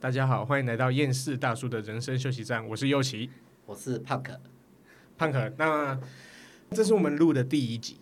[0.00, 2.66] 大家好，欢迎来到厌世大叔的人生休息站。
[2.66, 3.28] 我是右奇，
[3.66, 4.40] 我是胖可，
[5.18, 5.46] 胖可。
[5.58, 6.00] 那
[6.70, 7.98] 这是我们录的第一集，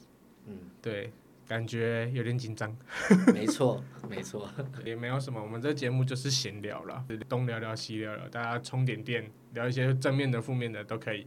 [0.46, 1.12] 嗯，对，
[1.48, 2.72] 感觉有点紧张。
[3.34, 4.48] 没错，没错，
[4.84, 5.42] 也没有什么。
[5.42, 11.26] 我们这节目就是闲聊了，东聊聊西聊聊，大家充点电，聊一些正面的、负面的都可以。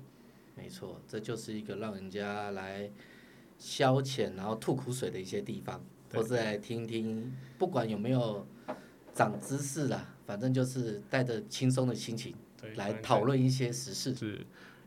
[0.56, 2.90] 没错，这就是一个让人家来
[3.58, 5.84] 消遣，然后吐苦水的一些地方，
[6.14, 8.48] 或是来听听，不管有没有
[9.14, 10.08] 长知识啦。
[10.32, 12.34] 反正就是带着轻松的心情
[12.76, 14.46] 来讨论一些时事，是，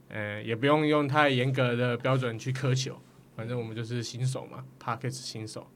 [0.08, 2.98] 呃，也不用用太严格的标准去苛求，
[3.36, 5.66] 反正我们就是新手嘛，Podcast 新手。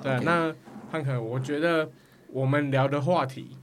[0.00, 0.54] 对.那
[0.92, 1.90] 汉克，我觉得
[2.28, 3.56] 我们聊的话题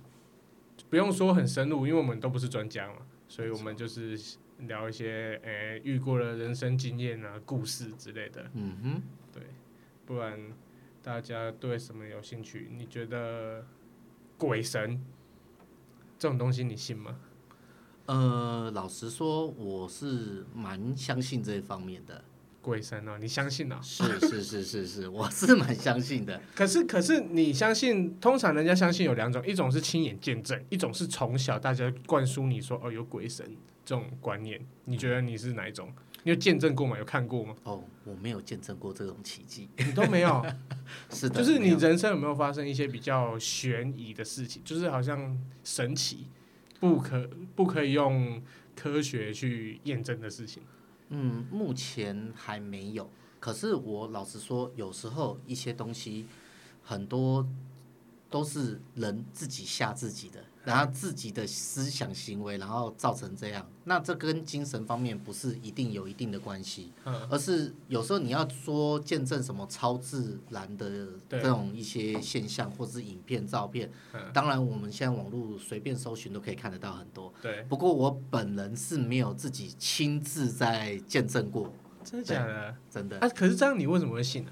[0.89, 2.97] 不用说很深入，因为我们都不是专家嘛，
[3.29, 4.19] 所以我们就是
[4.67, 8.51] 聊一些呃遇过的人生经验啊、故事之类的。
[8.53, 9.43] 嗯哼，对，
[10.05, 10.37] 不然
[11.01, 12.69] 大家对什么有兴趣？
[12.77, 13.65] 你觉得？
[14.37, 15.01] 鬼神
[16.17, 17.17] 这种东西你信吗？
[18.05, 22.23] 呃，老实说，我是蛮相信这一方面的。
[22.61, 23.79] 鬼神哦，你相信啊？
[23.81, 26.41] 是是是是是， 我是蛮相信的。
[26.55, 28.19] 可是可是，你相信？
[28.19, 33.45] 通常人家相信有两种，一种是亲眼见证，一种是从小大家灌输你说哦有鬼神
[33.83, 34.59] 这种观念。
[34.85, 35.93] 你觉得你是哪一种？
[36.25, 36.97] 你有见证过吗？
[36.97, 37.55] 有看过吗？
[37.65, 40.43] 哦，我没有见证过这种奇迹，你都没有。
[41.11, 44.59] 是的，就是你人生有没有发生一些比较悬疑的事情？
[44.65, 46.25] 就是好像神奇，
[46.79, 48.41] 不可不可以用
[48.75, 50.63] 科学去验证的事情。
[51.09, 53.07] 嗯，目前还没有。
[53.39, 56.25] 可是我老实说，有时候一些东西
[56.81, 57.47] 很多
[58.29, 60.39] 都是人自己吓自己的。
[60.65, 66.91] 然后自己的思想行为，然后造成这样，那这跟精神方面不是一定有一定的关系，
[67.29, 73.91] 而是有时候你要说见证什么超自然的这种一些现象，或是影片、照片，
[74.33, 77.31] 当然我们现在网络随便搜寻都可以看得到很多。
[77.43, 81.71] 对，不过我本人是没有自己亲自在见证过，
[82.03, 82.75] 真的假的？
[82.89, 83.19] 真的。
[83.19, 84.51] 啊，可是这样你为什么会信呢？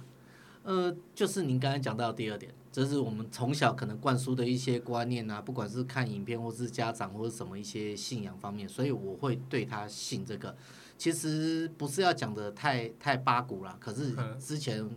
[0.62, 2.54] 呃，就是您刚才讲到的第二点。
[2.74, 10.58] 这是我们从小可能灌输的一些观念啊，不管是看影片，或是家长，或是什么一些信仰方面，所以我会对他信这个。
[10.98, 14.90] 其实不是要讲的太太八股啦，可是之前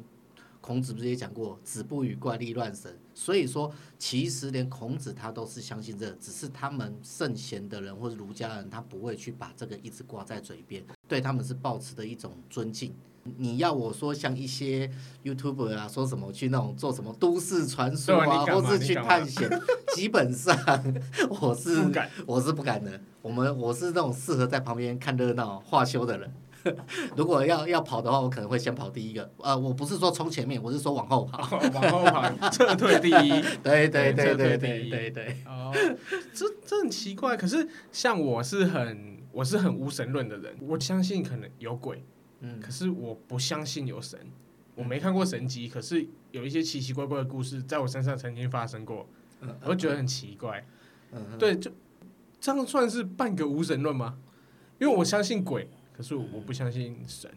[0.62, 12.94] 孔子不是也讲过“子不语怪力乱神”，所以说其实连孔子他都是相信这个，只是他们圣贤的人或者儒家人，他不会去把这个一直挂在嘴边，对他们是抱持的一种尊敬。
[13.38, 14.91] 你要我说像一些
[15.25, 19.48] YouTuber 啊，说什么去那种做什么都市传说啊，或是去探险，
[19.94, 20.56] 基本上
[21.41, 21.78] 我是
[22.26, 23.00] 我是不敢的。
[23.22, 26.32] 我们我是那种适合在旁边看热闹、画休的人。
[27.16, 29.31] 如果要要跑的话，我可能会先跑第一个。
[29.38, 33.41] 呃，我不是说冲前面，我是说往后跑，往后跑，撤退第一。
[33.62, 35.36] 对对对对对对对。
[35.47, 35.72] 哦，
[36.34, 37.36] 这这很奇怪。
[37.36, 42.04] 可是像我是很我是很无神论的人，我相信可能有鬼。
[42.41, 44.19] 嗯，可是我不相信有神，
[44.74, 49.08] 我没看过神迹，可是有一些奇奇怪怪的故事在我身上曾经发生过，
[49.64, 50.66] 我觉得很奇怪。
[51.38, 51.70] 对，就
[52.41, 54.19] 这样算是半个无神论吗？
[54.78, 57.30] 因为我相信鬼，可是我不相信神。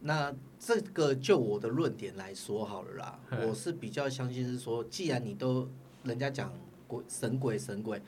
[0.00, 5.68] 那这个就我的论点来说好了啦，我是比较相信是说，既然你都
[6.04, 6.52] 人家讲。
[6.94, 8.02] 鬼神鬼神鬼，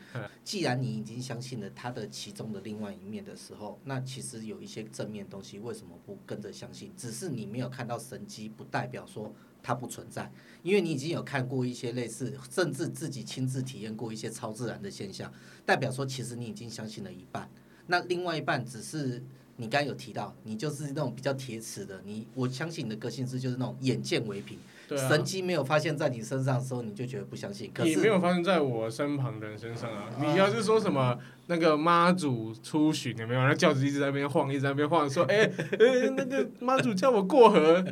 [0.45, 6.93] 既然你已经相信了他的其中的另外一面的时候，那其实有一些正面东西，为什么不跟着相信？
[6.97, 9.33] 只是你没有看到神迹，不代表说
[9.63, 10.31] 它不存在，
[10.63, 15.33] 因为你已经有看过一些类似，甚至自己亲自体验过一些超自然的现象，
[15.65, 17.51] 代表说其实你已经相信了一半，
[17.87, 19.23] 那另外一半只是
[19.57, 24.59] 你刚刚有提到，你就是那种比较铁齿的，你我相信你的个性是就是那种眼见为凭。
[24.91, 27.73] 啊、神迹没有发现在你身上的时候，你就觉得不相信。
[27.79, 30.05] 你没有发生在我身旁的人身上啊！
[30.21, 33.41] 你要是说什么那个妈祖出巡有没有？
[33.41, 37.85] 那轿子一直在那边晃，一直在那边晃，说 哎哎、那个妈祖叫我过河，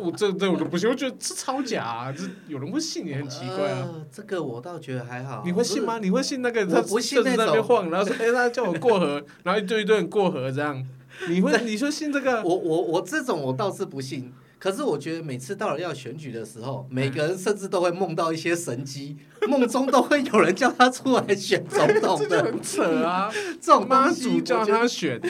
[0.00, 4.06] 我这这我都不信，我觉得这超假、啊，这有人会信也很奇怪啊、呃。
[4.12, 5.42] 这个我倒觉得还好。
[5.44, 5.98] 你会信吗？
[5.98, 10.86] 你会信那个他不信在那边晃，然后说哎、欸、他叫我过河， 然后一堆一堆人过河这样，
[11.28, 12.42] 你会你说信这个？
[12.42, 14.32] 我我我这种我倒是不信。
[14.58, 19.16] 可是我觉得每次到了要选举的时候，每个人甚至都会梦到一些神机，
[19.48, 23.30] 梦中都会有人叫他出来选总统的， 很扯啊！
[23.60, 25.20] 这种妈祖叫他选，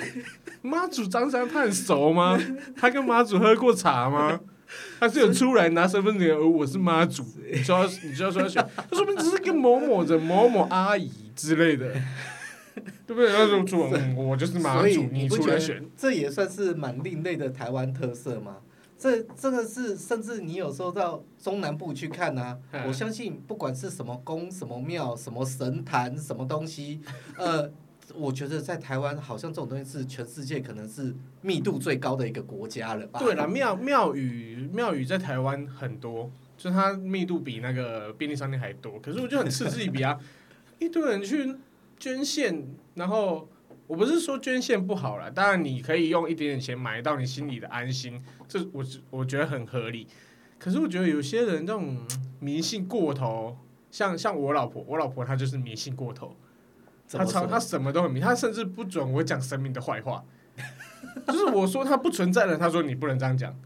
[0.63, 2.41] 妈祖张三他很熟吗？
[2.75, 4.41] 他跟妈祖喝过茶吗？
[5.01, 11.93] 他是有出来拿身份证，而我是妈祖，你说你就要说要选，他说不定只是跟某某的某某阿姨之类的，
[13.07, 13.31] 对不对？
[13.31, 18.57] 那种主，我就是妈祖，你出来选，这也算是蛮另类的台湾特色吗？
[18.99, 27.01] 这这个是，甚至你有时候到中南部去看啊，嗯、我相信不管是什么宫、什么庙、什么神坛、什么东西，
[27.37, 27.71] 呃，
[28.15, 33.21] 我觉得在台湾好像这种东西是全世界可能是密度最高的一个国家了吧？
[33.21, 40.19] 对了，庙庙宇庙宇在台湾很多，就它密度比那个便利商店还多，可是我就很嗤之以鼻啊，
[40.81, 41.55] 一堆人去
[42.01, 43.49] 捐献，然后。
[43.89, 50.07] 我不是说捐献不好了，当然你可以用一点点钱买到你心里的安心，这我我觉得很合理。
[50.59, 51.97] 可是我觉得有些人这种
[52.39, 53.57] 迷信过头，
[53.91, 56.37] 像像我老婆，我老婆她就是迷信过头，
[57.11, 60.23] 她超她什么都很迷，她甚至不准我讲神明的坏话，
[61.27, 63.59] 就是我说她不存在了，她说你不能这样讲，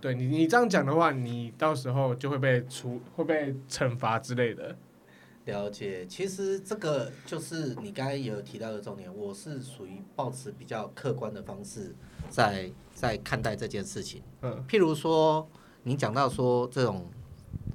[0.00, 4.76] 对你你这样讲的话，你到时候就会被处会被惩罚之类的。
[5.44, 9.12] 了解，其实这个就是你刚才也有提到的重点。
[9.12, 11.94] 我是属于抱持比较客观的方式
[12.30, 14.22] 在在看待这件事情。
[14.42, 15.48] 嗯，譬如说
[15.82, 17.10] 你讲到说这种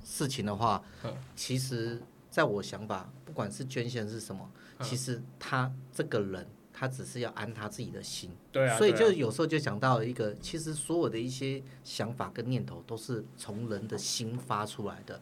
[0.02, 4.50] 事情的话，嗯，其实在我想法，不管是捐献是什么，
[4.82, 8.32] 其实他这个人他只是要安他自己的心。
[8.50, 15.20] 对啊，所以就有时候就讲到一个，其实所有的一些想法跟念头都是从人的心发出来的。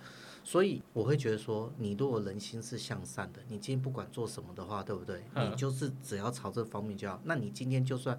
[0.47, 5.24] 所以我会觉得说，你如果人心是向善的，你今天不管做什么的话，对不对？
[5.33, 7.19] 你就是只要朝这方面就好。
[7.24, 8.18] 那你今天就算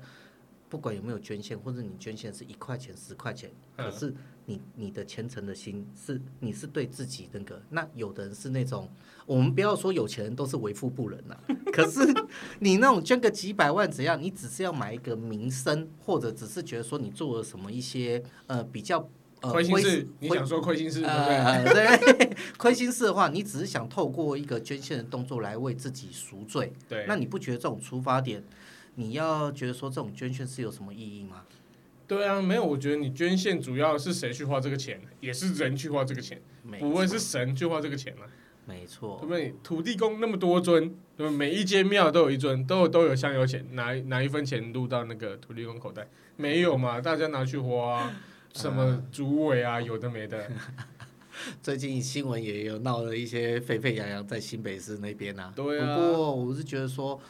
[0.68, 4.12] 不管有没有捐献，或者你捐献是一块钱、十块钱，可是
[4.46, 7.62] 你你的虔诚的心是你是对自己那个。
[7.70, 8.90] 那有的人是那种，
[9.24, 11.38] 我们不要说有钱人都是为富不仁呐，
[11.72, 12.00] 可是
[12.58, 14.20] 你那种捐个几百万怎样？
[14.20, 19.08] 你只是要买一个名声，或者只是觉得说你做了什么一些呃比较。
[19.50, 21.36] 亏心事，你想说亏心事对不对？
[21.36, 21.64] 呃、
[22.14, 26.72] 对，亏心事的话，你只是想透过一个捐献的动作来为自己赎罪。
[26.88, 28.42] 对，那你不觉得这种出发点，
[28.94, 31.42] 你要觉得说这种捐献是有什么意义吗？
[32.08, 36.40] 对啊，没有，我觉得你捐献主要是谁去花这个钱，也是人去花这个钱，
[36.78, 38.22] 不会是神去花这个钱了。
[38.64, 39.54] 没错，对不对？
[39.62, 41.32] 土地公那么多尊，对吧？
[41.32, 47.00] 每一间庙都有一尊，都有都有香油钱，拿拿一分钱入到那个土地公口袋，没有嘛？
[47.00, 48.16] 大家拿去花啊。
[48.56, 50.50] 什么主委啊，有的没的。
[51.62, 55.52] 最近新闻也有闹了一些沸沸扬扬，在新北市那边啊。
[55.54, 55.94] 对啊。
[55.94, 57.20] 不过我是觉得说，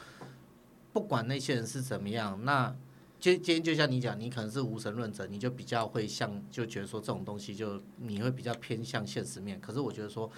[0.92, 2.72] 不管那些人是怎么样，那
[3.18, 9.60] 今今天就像你讲，你可能是无神论者，你就比较会像，就觉得说这种东西就你会比较偏向现实面。
[9.60, 10.30] 可是我觉得说，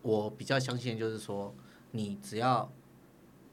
[0.00, 1.52] 我比较相信就是说，
[1.90, 2.72] 你只要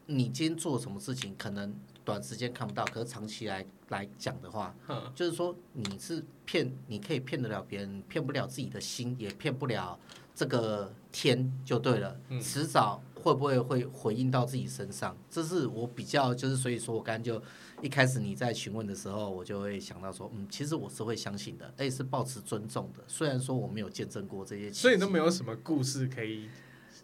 [0.06, 1.74] 你今天做什么事情，可能。
[2.04, 9.98] 短时间看不到，可是长期来来讲的话，嗯、就是说你是骗，你可以骗得了别人，骗不了自己的心，也骗不了
[10.36, 12.20] 这个天，就对了。
[12.28, 15.16] 嗯、迟早会不会会回应到自己身上？
[15.30, 17.42] 这是我比较，就是所以说我刚刚就
[17.82, 23.02] 一开始你在询问的时候，我就会想到说，嗯，其实我是会相信的，而且是保持尊重的。
[23.08, 26.50] 虽然说我没有见证过这些，所以都没有什么故事可以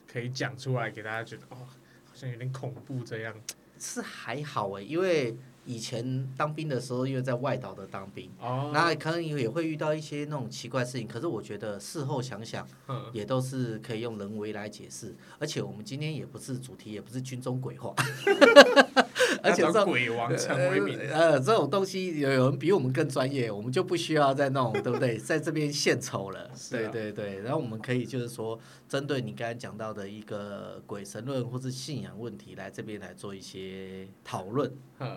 [0.06, 1.56] 可以讲出来给大家觉得哦，
[2.04, 3.34] 好像有点恐怖这样。
[3.80, 11.06] 是还好哎，因为以前当兵的时候，因为在外岛的当兵，哦，那可能也会遇到一些那种奇怪事情。
[11.06, 12.66] 可是我觉得事后想想，
[13.12, 15.14] 也都是可以用人为来解释。
[15.38, 17.94] 而且我们今天也不是主题，也不是军中鬼话。
[19.44, 25.18] 而且这鬼王成为名，呃，这种东西有人比我们更专业，我们就不需要再弄，对不对？
[25.20, 27.40] 在这边献丑了，对对对。
[27.42, 34.72] 然后我们可以就是说，针对你刚才讲到的一个鬼神论或是信仰问题，来这边来做一些讨论，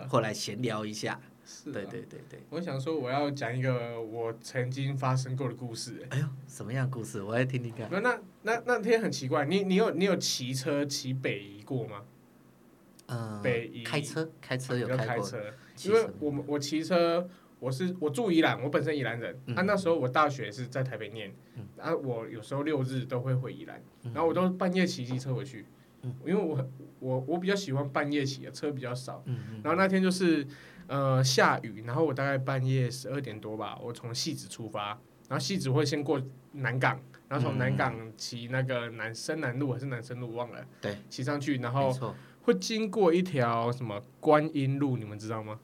[0.09, 1.19] 或来闲聊一下。
[1.65, 2.39] 对对对对。
[2.49, 6.05] 我想说，我要讲一个我曾经发生过的故事。
[6.09, 7.21] 哎呦，什么样的故事？
[7.21, 7.89] 我来听听看。
[7.91, 12.03] 那那那那天很奇怪，你你有你有骑车骑北移过吗？
[13.11, 15.29] 嗯，北宜开车开车有开过，
[15.83, 17.27] 因为我们我骑车，
[17.59, 21.33] 我是我住宜兰，我本身宜兰人，啊那时候我大学是在台北念，
[21.77, 25.65] 啊我有时候六日都会回宜兰，然后我都半夜骑机车回去，
[26.25, 29.21] 因为我我我比较喜欢半夜骑的车比较少，
[29.61, 30.47] 然后那天就是
[30.87, 34.87] 呃下雨，然后我大概半夜十二点多吧，我从戏子出发，
[35.27, 36.21] 然后戏子会先过
[36.53, 42.15] 南港，然后从南港骑那个南深南路还是南深路忘了，对，骑上去，然后。
[42.43, 45.59] 会经过一条什么观音路，你们知道吗？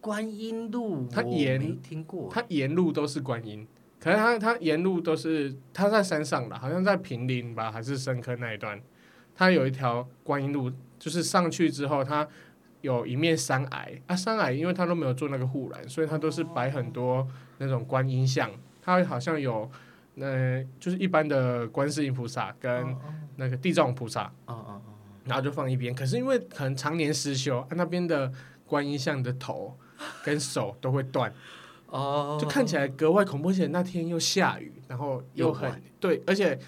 [0.00, 3.66] 观音路，它沿没听过，它沿路都是观音，
[3.98, 8.80] 可是它它沿路都是它在山上的，好像在平林吧，还是深坑那一段，
[9.34, 12.26] 它有一条观音路，就是上去之后，它
[12.80, 18.50] 有一面山崖啊，山崖因为它都没有做那个护栏，所以它都是摆很多那种观音像，
[18.80, 19.70] 它好像有
[20.16, 22.96] 呃，就是一般的观世音菩萨跟
[23.36, 24.32] 那个地藏菩萨。
[25.30, 28.32] 然后就放一边，可是因为可能常年失修，啊、那边的
[28.66, 29.78] 观音像的头
[30.24, 31.32] 跟手都会断，
[31.86, 33.50] 哦， 就看起来格外恐怖。
[33.50, 36.58] 而且那天又下雨，然后又很对，而且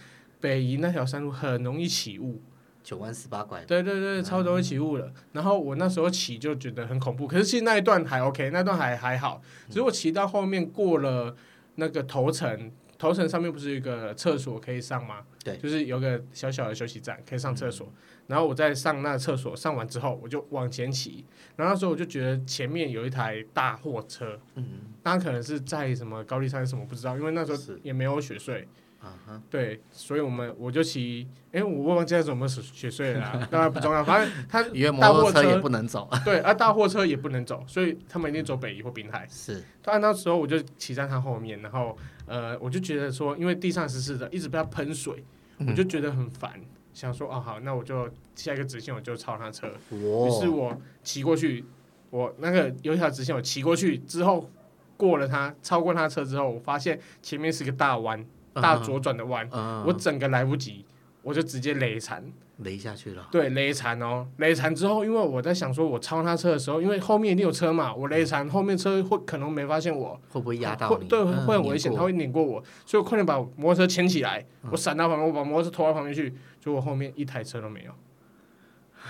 [0.40, 2.40] 北宜那条山路很容易起雾，
[2.84, 3.64] 九弯十八拐。
[3.64, 5.06] 对对对，超容易起雾了。
[5.06, 9.42] 嗯、然后我那时候骑就觉得很恐怖，可是其实那一段还 OK，那段还还好。
[9.68, 11.34] 只是我骑到后面过了
[11.74, 12.70] 那个头城。
[13.02, 15.24] 头层上面不是有一个厕所可以上吗？
[15.42, 17.88] 对，就是有个小小的休息站可以上厕所。
[17.88, 17.94] 嗯、
[18.28, 21.24] 然后我在上那厕所，上完之后我就往前骑。
[21.56, 24.64] 然后那时候我就觉得前面有一台大货车，嗯，
[25.02, 28.64] 那可能是在什么高丽山什么不知道，因为那时候也没有雪隧。
[29.02, 34.62] 啊哈，对，所以我们我就骑，哎，我忘记了怎么雪隧了， 当然不重要，反正他
[35.00, 39.26] 大货车也不能走，对，啊，大货车也不能走，所以他们一定走北移或滨海。
[39.30, 45.24] 是，当然那时候我就骑在他后面，然后呃，我就觉得说，因为地上湿湿的，一直被他喷水，
[45.58, 46.52] 我就觉得很烦，
[46.94, 51.64] 想说，哦好，那我就下一个直线我就超他车，于是我骑过去，
[52.10, 54.48] 我那个有一条直线我骑过去之后
[54.96, 58.24] 过了他，超过他车之后，我发现前面是个大弯。
[58.54, 59.84] 大左转的弯，uh.
[59.86, 60.84] 我整个来不及，
[61.22, 62.24] 我就直接雷残，
[62.58, 63.28] 雷下去了。
[63.30, 71.06] 对，雷残哦，雷残之后，因为我在想说，我超他车的时候，因为后面一定有车嘛，我雷残，后面车会可能没发现我，会不会压到你？
[71.06, 76.30] 对，会很危险，他会碾过我，所以我快点把摩托车牵起来，我闪到旁边，我把摩托车拖到旁边去，
[76.60, 77.92] 结果后面一台车都没有，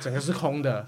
[0.01, 0.87] 整个是空的。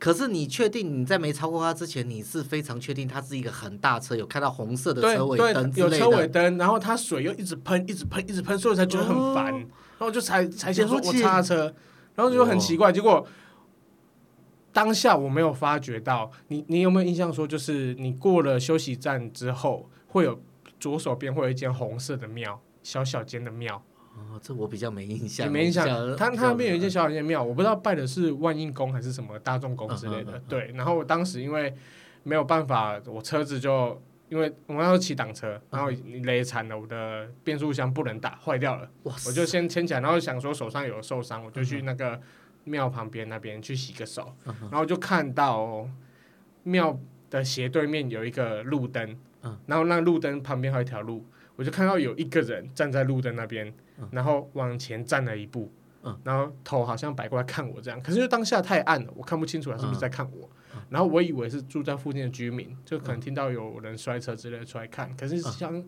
[0.00, 9.58] 可是你确定你在没超过他之前，你是非常确定它是一个很大车，有看到红色的车尾灯有车尾灯，然后它水又一直喷，一直喷，一直喷，所以我才觉得很烦，哦、
[9.98, 11.72] 然后就才才想说我刹车，
[12.14, 13.26] 然后就很奇怪，哦、结果
[14.72, 20.40] 当下我没有发觉到，你你有没有印象说，就是你过了休息站之后，会有
[20.80, 23.84] 左手边会有一间红色的庙，小小间的庙。
[24.14, 25.50] 哦，这我比较没印象。
[25.50, 25.86] 没印象，
[26.16, 30.38] 他他那边有一间小小间庙，我不知道拜的是万应宫还是什么大众宫之类的。
[30.48, 31.74] 对，然后我当时因为
[32.22, 35.90] 没有办法，我车子就因为我们要骑挡车，然后
[36.24, 38.88] 雷惨了，我的变速箱不能打，坏掉了。
[39.02, 42.20] 我就先牵起来，然后想说手上有受伤，我就去那个
[42.64, 45.88] 庙旁边那边去洗个手，然后就看到
[46.64, 46.98] 庙
[47.30, 49.16] 的斜对面有一个路灯，
[49.66, 51.24] 然后那路灯旁边还有一条路。
[51.56, 53.70] 我就看到有一个人站在路灯那边，
[54.10, 55.72] 然后往前站了一步，
[56.24, 58.00] 然后头好像摆过来看我这样。
[58.02, 60.48] 可是就当下太暗了，我看不清楚他是不是在看我。
[60.88, 65.14] 然后我以为是住在附近的居民，就可能听到有人摔车之类的出来看。
[65.16, 65.84] 可是像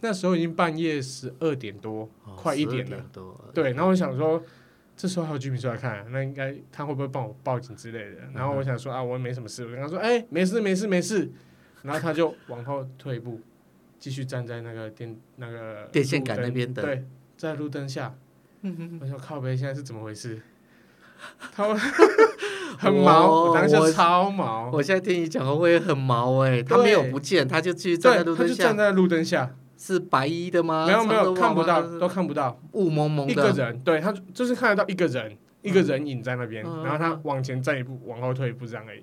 [0.00, 3.04] 那时候已经半夜十二点多，快一点了。
[3.52, 4.42] 对，然后我想说，
[4.96, 8.22] 这时候还有居民出来看，那应该他会不会帮我报警之类的？
[8.34, 11.30] 然后我想说啊，我没什么事，我跟他说，哎，没事没事没事。
[11.82, 13.40] 然后他就往后退一步。
[13.98, 17.04] 继续站在那个电那个电线杆那边的，对，
[17.40, 18.14] 在路灯下。
[19.00, 20.42] 我说靠北，现在是怎么回事？
[21.52, 21.74] 他
[22.78, 24.70] 很毛，我当下超毛。
[24.70, 28.42] 我现在听你讲话会很毛哎，他没有不见，他就继续站在路灯下。
[28.42, 30.84] 他就站在路灯下，是白衣的吗？
[30.86, 33.32] 没有没有，看不到，都看不到，雾蒙蒙的。
[33.32, 39.02] 一个人，对他就是看得到一个人，一个人影在那边，然后他往前站一步，往后退一步，这样而已。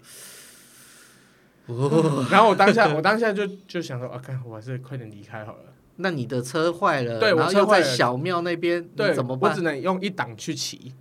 [2.29, 5.63] 然后我当下，我当下就就想说，啊，看我还是快点离开好了。
[5.98, 9.51] 那你的车坏了，对，我车坏在小庙那边，对，怎么办？
[9.51, 10.94] 我只能用一档去骑，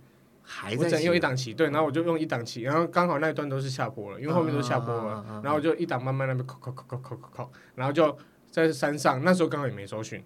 [0.43, 8.17] 还在我只能用一档骑，对，然后我就用一档骑，然后刚好那一段都是下坡了，因为后面都是下坡了，然后我就一档慢慢那边靠靠靠靠靠靠靠，然后就
[8.51, 10.23] 在山上，那时候刚好也没收讯，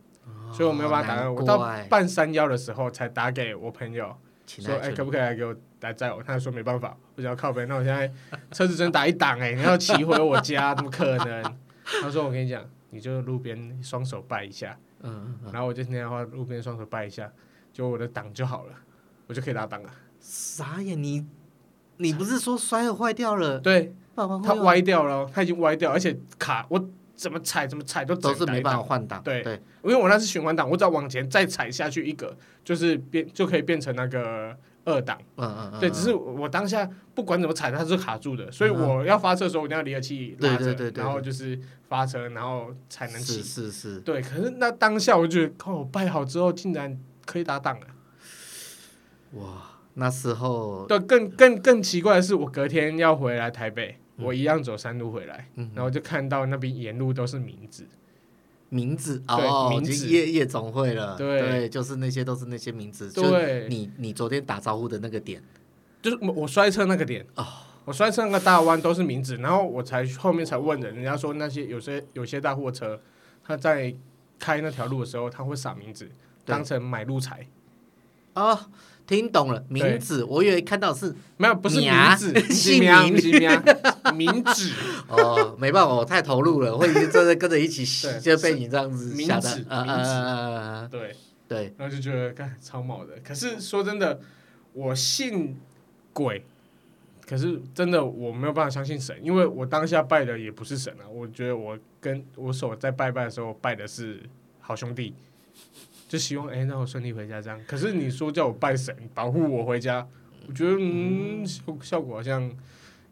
[0.52, 1.58] 所以我没有办法打，我到
[1.90, 4.16] 半山腰的时候才打给我朋友。
[4.48, 6.22] 说哎，可不可以来给我来载我？
[6.22, 7.66] 他说没办法，我只要靠背。
[7.68, 8.12] 那我现在
[8.52, 11.56] 车子只能打一档哎，你要骑回我家，怎么可能？
[12.02, 12.62] 他说我跟你讲，
[12.92, 17.32] 你就路边双手拜一下，嗯，然后我就那样的话，路边双手拜一下，
[17.74, 18.76] 就我的档就好了，
[19.26, 19.90] 我就可以拉档了。
[20.20, 20.94] 啥呀？
[20.96, 21.26] 你
[21.98, 23.60] 你不是说摔了坏掉了？
[23.60, 26.90] 对，它歪掉了，它已经歪掉，而且卡我。
[27.14, 47.88] 怎么踩怎么踩都都是没办法换挡，对，对因为我那是循环档，我只要往前再踩下去一个，就是变就可以变成那个二档，嗯嗯嗯，对，只是我当下不管怎么踩，它是卡住的，所以我要发车的时候，我一定要离合器拉着，然后就是发车，然后才能起，是是是，对，可是那当下我就觉得，靠，拜好之后竟然可以打档了，
[49.34, 53.98] 哇，那时候，对，更更更奇怪的是，我隔天要回来台北。
[54.18, 57.88] 我一样走山路回来，嗯、然后就看到那边沿路都是名字，
[58.74, 60.08] 名字哦，名字。
[60.08, 65.44] 夜夜总会了，对，对，就是那些都是那些名字，对，你你昨天打招呼的那个点，
[66.02, 67.26] 就是我我摔车那个点。
[67.36, 67.46] 哦，
[67.84, 73.00] 我摔车那个大弯都是名字，然后我才后面才问人，人家说那些有些有些大货车
[73.44, 73.94] 他在
[74.40, 76.10] 开那条路的时候，他会撒名字
[76.46, 77.46] 当成买路财。
[78.34, 78.52] 啊。
[78.54, 78.60] 哦
[79.08, 83.14] 听懂了名字，我以为看到是没有，不是名字， 姓名，
[84.16, 84.44] 名。
[84.54, 84.72] 字。
[85.08, 90.88] 哦，没办法，我太投入了，我已经真的跟着一起洗， 就被你这样子冥纸，啊啊啊！
[90.92, 91.16] 对。
[91.48, 93.16] 对，然后就觉得干超毛的。
[93.22, 94.22] 可是说真的，
[94.72, 95.60] 我信
[96.14, 96.46] 鬼，
[97.28, 101.04] 可是真的我没有办法相信神，因为我当下拜的也不是神啊。
[101.12, 104.24] 我觉得我跟我所在拜拜的时候拜的是
[104.62, 105.14] 好兄弟，
[106.12, 107.58] 就希望哎那我顺利回家这样。
[107.66, 110.06] 可是你说叫我拜神保护我回家，
[110.48, 111.46] 我觉得嗯
[111.82, 112.52] 效果好像。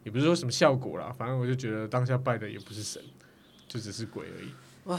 [0.02, 3.02] 也不是说什么效果啦，反正我就觉得当下拜的也不是神，
[3.68, 4.48] 就只是鬼而已。
[4.84, 4.98] 哇，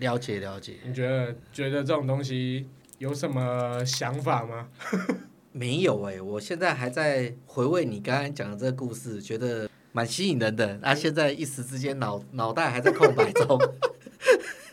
[0.00, 0.78] 了解了解。
[0.84, 2.68] 你觉得觉得这种东西
[2.98, 4.66] 有什么想法吗？
[5.54, 10.76] 没有哎、欸，我现在还在回味你刚刚讲的这个故事，觉得蛮吸引人的。
[10.78, 13.56] 那、啊、现在一时之间脑脑袋还在空白中，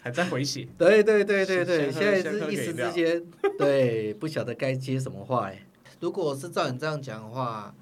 [0.06, 0.68] 还在回血。
[0.78, 3.26] 对对对对对，现在是一时之间，
[3.58, 5.66] 对，不晓得该接什么话哎、欸。
[6.00, 7.76] 如果是照你这样讲的话，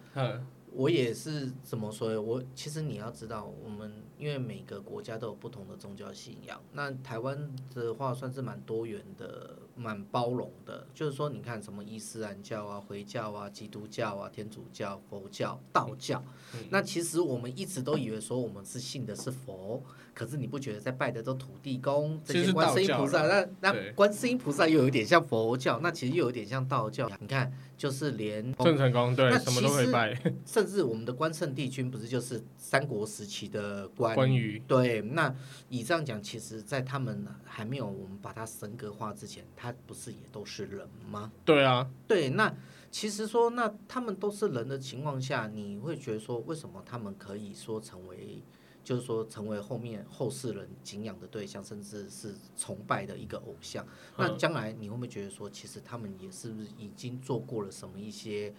[0.71, 2.17] 我也是怎么说？
[2.21, 6.57] 我其实你要知道，我们因为每个国家都有不同的宗教信仰。
[6.71, 10.87] 那台湾的话算是蛮多元的，蛮包容的。
[10.93, 16.23] 就是说，你看什么伊斯兰教啊、回教啊、基督教啊、天主教、佛教、道教。
[16.69, 19.81] 那其实我们一直都以为说我们是信的是佛。
[20.15, 27.09] 可是你不觉得在拜的都土地公这些观世音菩萨，那那观世音菩萨又有点像佛教，那其实又有点像道教。
[27.19, 30.15] 你看，就是连郑成功对什么都可以拜，
[30.45, 34.61] 甚至我们的关圣帝君不是就是三国时期的关关羽？
[34.67, 35.33] 对，那
[35.67, 41.31] 以这样讲，其实，在他们还没有我们把他神格化之前，他不是也都是人吗？
[41.45, 42.53] 对啊，对，那
[42.91, 48.43] 其实说，那他们都是人的情况下，你会觉得说，为什么他们可以说成为？
[48.83, 53.87] 就是说，成为后面后世人敬仰的对象，甚至是崇拜的一个偶像。
[54.17, 58.53] 那将来你会不会觉得说，其实他们也是不是已经做过了什么一些？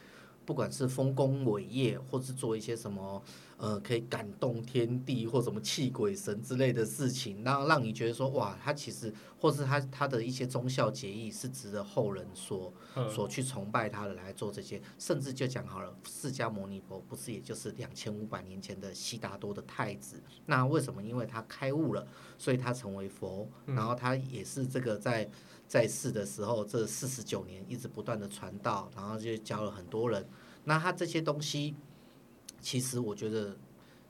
[0.44, 3.22] 不管是丰功伟业，或是做一些什么，
[3.56, 12.72] 呃，可以感动天地或什么泣鬼神之类的事情，让让你觉得说，哇，他其实，或是他他的一些忠孝节义是值得后人所
[13.10, 20.22] 所去崇拜他的来做这些，甚至就讲好了，释迦牟尼佛不是也就是两千五百年前的悉达多的太子？
[20.46, 21.02] 那为什么？
[21.02, 25.30] 因为他开悟了，所以他成为佛，然后他也是这个在。
[25.66, 30.24] 在世的时候，这四十九年一直不断的传道，然后就教了很多人。
[30.64, 31.74] 那他这些东西，
[32.60, 33.56] 其实我觉得，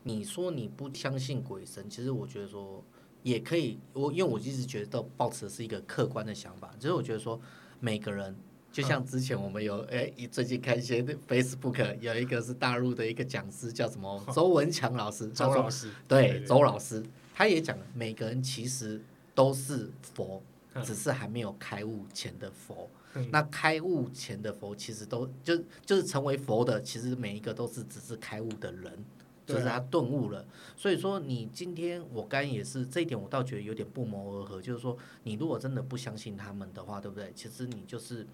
[0.03, 2.83] 你说你不相信鬼神，其实我觉得说
[3.23, 3.79] 也可以。
[3.93, 7.41] 我因为我一直觉得都抱持的是一个客观的想法，就是我觉得说
[7.81, 8.35] 每个人，
[8.73, 17.03] 就像之前我们有哎，最近看一些 Facebook 有一个是大陆的一个讲师叫什么 周文强老师，周老师，对，对周老师，
[17.35, 19.01] 他也讲了，每个人其实
[19.35, 20.43] 都是佛。
[20.83, 29.05] 只是还没有开悟前的佛，嗯、那开悟前的佛其实都就就是成为佛的，其实每一个都是只是开悟的人，
[29.47, 30.47] 就是他顿悟了。
[30.77, 34.61] 所以说，你今天我刚也是这一点，我倒觉得有点不谋而合。
[34.61, 37.33] 就是说，你如果真的不相信他们的话，对不对？
[37.35, 38.27] 其实你就是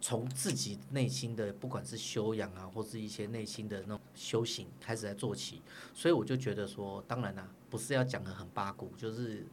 [0.00, 5.62] 从自己内心的，不管是修养啊，或是一些内心的那种修行开始来做起。
[5.94, 9.46] 所以我就觉得说，当然啦、啊，不是要讲的很八股，就是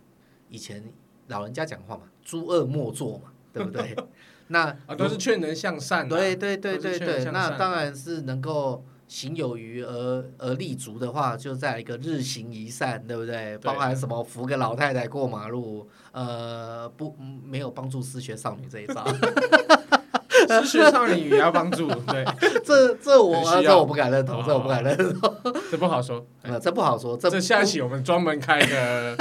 [0.50, 0.84] 以前。
[1.30, 3.96] 老人家讲话嘛，诸恶莫作嘛，对不对？
[4.50, 6.08] 那啊，都是劝人向善。
[6.08, 13.58] 对对对对对，那当然是能够行有余而而立足的话，就在一个日行一善，对不对？
[13.60, 19.06] 包含什么扶个老太太过马路，呃，不，没有帮助失学少女这一招。
[20.48, 22.26] 失学少女也要帮助，对，
[22.64, 25.36] 这这我这我不敢认同，这我不敢认同，
[25.72, 26.26] 这不好说，
[26.62, 29.18] 这不好说，这下一期我们专门开个。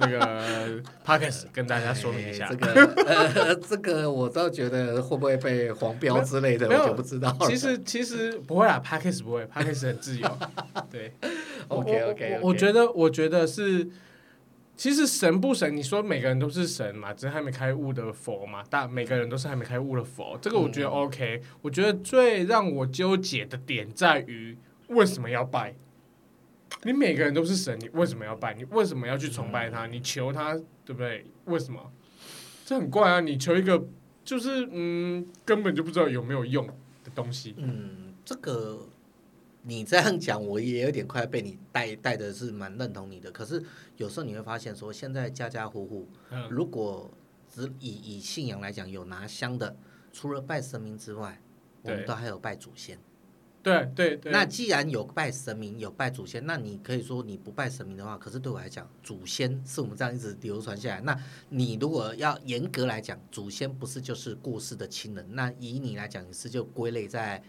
[0.00, 7.36] 那个 Podcast 跟大家说明一下，这个呃，这个我倒觉得会不会被黄标之类的，我就不知道。
[7.40, 10.38] 其实其实不会啊，Podcast 不会，Podcast 很自由。
[10.88, 11.12] 对
[11.66, 13.88] ，OK OK，我觉得我觉得是，
[14.78, 21.42] 其实神不神，你说每个人都是神嘛，只是还没开悟的佛嘛，但每个人都是还没开悟的佛，这个我觉得 OK。
[21.60, 25.74] 我觉得最让我纠结的点在于为什么要拜。
[26.84, 28.54] 你每个人都是神，你为什么要拜？
[28.54, 29.88] 你为什么要去崇拜他？
[29.88, 31.26] 你求他，对不对？
[31.46, 31.92] 为什么？
[32.64, 33.20] 这很怪啊！
[33.20, 33.84] 你求一个，
[34.24, 37.56] 就是嗯，根本就不知道有没有用的东西。
[37.56, 38.86] 嗯，这个
[39.68, 43.30] 你这样讲，我也有点快被你带带的是蛮认同你的。
[43.30, 43.62] 可是
[43.98, 46.08] 有时候你会发现，说现在家家户户，
[46.48, 47.10] 如果
[47.54, 49.76] 只以以信仰来讲，有拿香的，
[50.10, 51.38] 除了拜神明之外，
[51.82, 52.98] 我们都还有拜祖先。
[53.62, 61.00] 对对对，那既然有拜神明，有拜祖先，那你可以说你不拜神明的话，可是对我来讲，祖先是我们这样一直流传下来。
[61.02, 61.14] 那
[61.50, 65.26] 你如果要严格来讲，祖先不是就是过世的亲人？
[65.34, 67.42] 那以你来讲，你是就归类在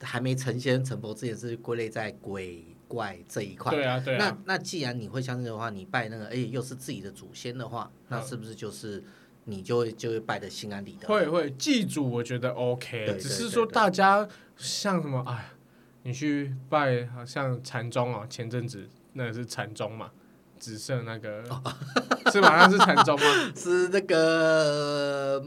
[0.00, 3.72] 还没成仙成佛之前，是归类在鬼怪这一块。
[3.72, 4.18] 对啊，对啊。
[4.18, 9.02] 那那既然你会相信的话，你拜那个，哎，又是自己的祖先的话，那是不是就是
[9.44, 11.08] 你就会就会拜的心安理得？
[11.08, 15.50] 会会，祭祖我觉得 OK，只是说大家像什么，哎，
[16.02, 20.10] 你去拜，好像禅宗哦，前阵子那个是禅宗嘛。
[20.58, 21.44] 只剩那个
[22.32, 22.56] 是吧？
[22.56, 23.26] 那是禅宗吗？
[23.54, 25.44] 是那个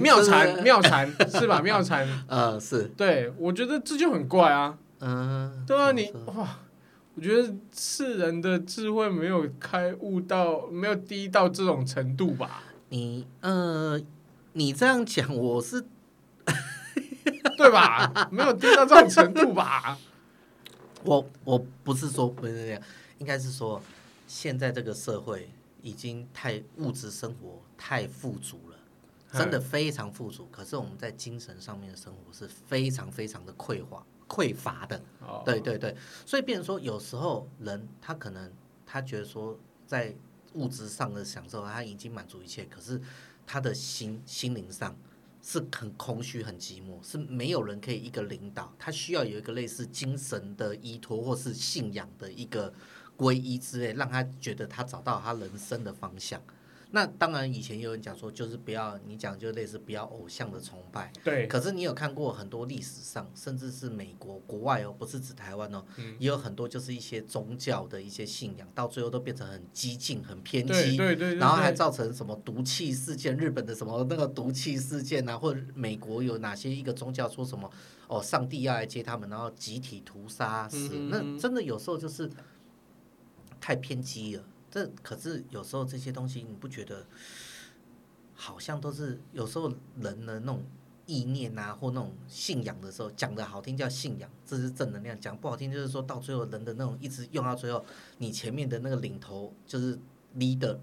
[0.00, 1.60] 妙禅妙禅是吧？
[1.64, 4.78] 妙禅呃是，对，我觉得这就很怪啊。
[5.00, 6.58] 嗯，对啊，你哇，
[7.14, 12.62] 我觉得世人的智慧没有开悟到，没有低到这种程度吧？
[12.90, 14.00] 你呃，
[14.54, 15.84] 你这样讲，我是
[17.56, 18.28] 对吧？
[18.30, 19.96] 没有低到这种程度吧？
[21.04, 22.82] 我我不是说不是这样，
[23.18, 23.80] 应该是说。
[24.32, 25.50] 现在这个社会
[25.82, 28.69] 已经太物质生活太富足了，
[29.32, 30.48] 真的非常富足。
[30.50, 35.02] 可是我们在精神上面的生活是非常非常的匮乏匮乏的。
[35.44, 38.52] 对对对，所以变成说有时候人他可能
[38.86, 40.14] 他觉得说在
[40.54, 43.00] 物质上的享受他已经满足一切，可是
[43.46, 44.96] 他的心心灵上
[45.42, 52.72] 是很空虚很寂寞，是没有人可以一个领导，他需要有一个类似精神的依托或是信仰的一个。
[53.20, 56.40] 皈依之类，让他觉得他找到他人生的方向。
[56.92, 61.12] 那当然，以前有人讲说，就是不要你讲，就类似不要偶像的崇拜。
[61.22, 61.46] 对。
[61.46, 70.72] 可是你有看过很多历史上，甚至是美国国外哦，不是指台湾哦，嗯、也有很多就是一些宗教的一些信仰，到最后都变成很激进、很偏激。
[70.72, 71.34] 对对对，对，对。
[71.36, 73.36] 然后还造成什么毒气事件？
[73.36, 77.70] 日本的什么那个毒气事件啊，或者美国有哪些一个宗教说什么
[78.08, 80.90] 哦，上帝要来接他们，然后集体屠杀死。
[80.92, 82.28] 嗯、那真的有时候就是。
[83.62, 87.04] 太偏激了，这可是有时候这些东西你不觉得，
[88.34, 90.62] 好像都是有时候人的那种
[91.06, 97.84] 意念啊，或那种信仰的时候，讲的好听叫信仰，这是正能量；讲不好听就是说到最后人的那种一直用到最后，
[98.18, 99.98] 你前面的那个领头就是
[100.36, 100.78] leader，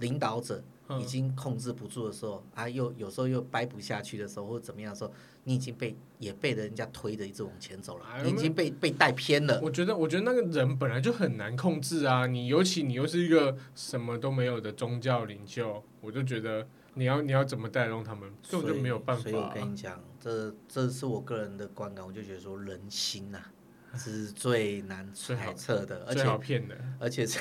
[0.00, 0.62] 领导者。
[1.00, 5.12] 已经控制不住的时候，啊，又有时候又掰不下去的时候，或者怎么样的时候，
[5.44, 9.60] 你已经被也被人家推着一直往前走了，你已经被被带偏了。
[9.62, 12.26] 我觉得，我觉得那个人本来就很难控制啊！
[12.26, 19.22] 你尤其你又是一个什么都没有的宗教领袖，我就觉得你要你要怎么带动他们，根本就没有办法。
[19.22, 23.52] 所以我跟你讲，这这是我个人的观感，我就觉得说人心呐、啊，
[23.96, 27.38] 是最难揣测的，而且最好骗的，而且是。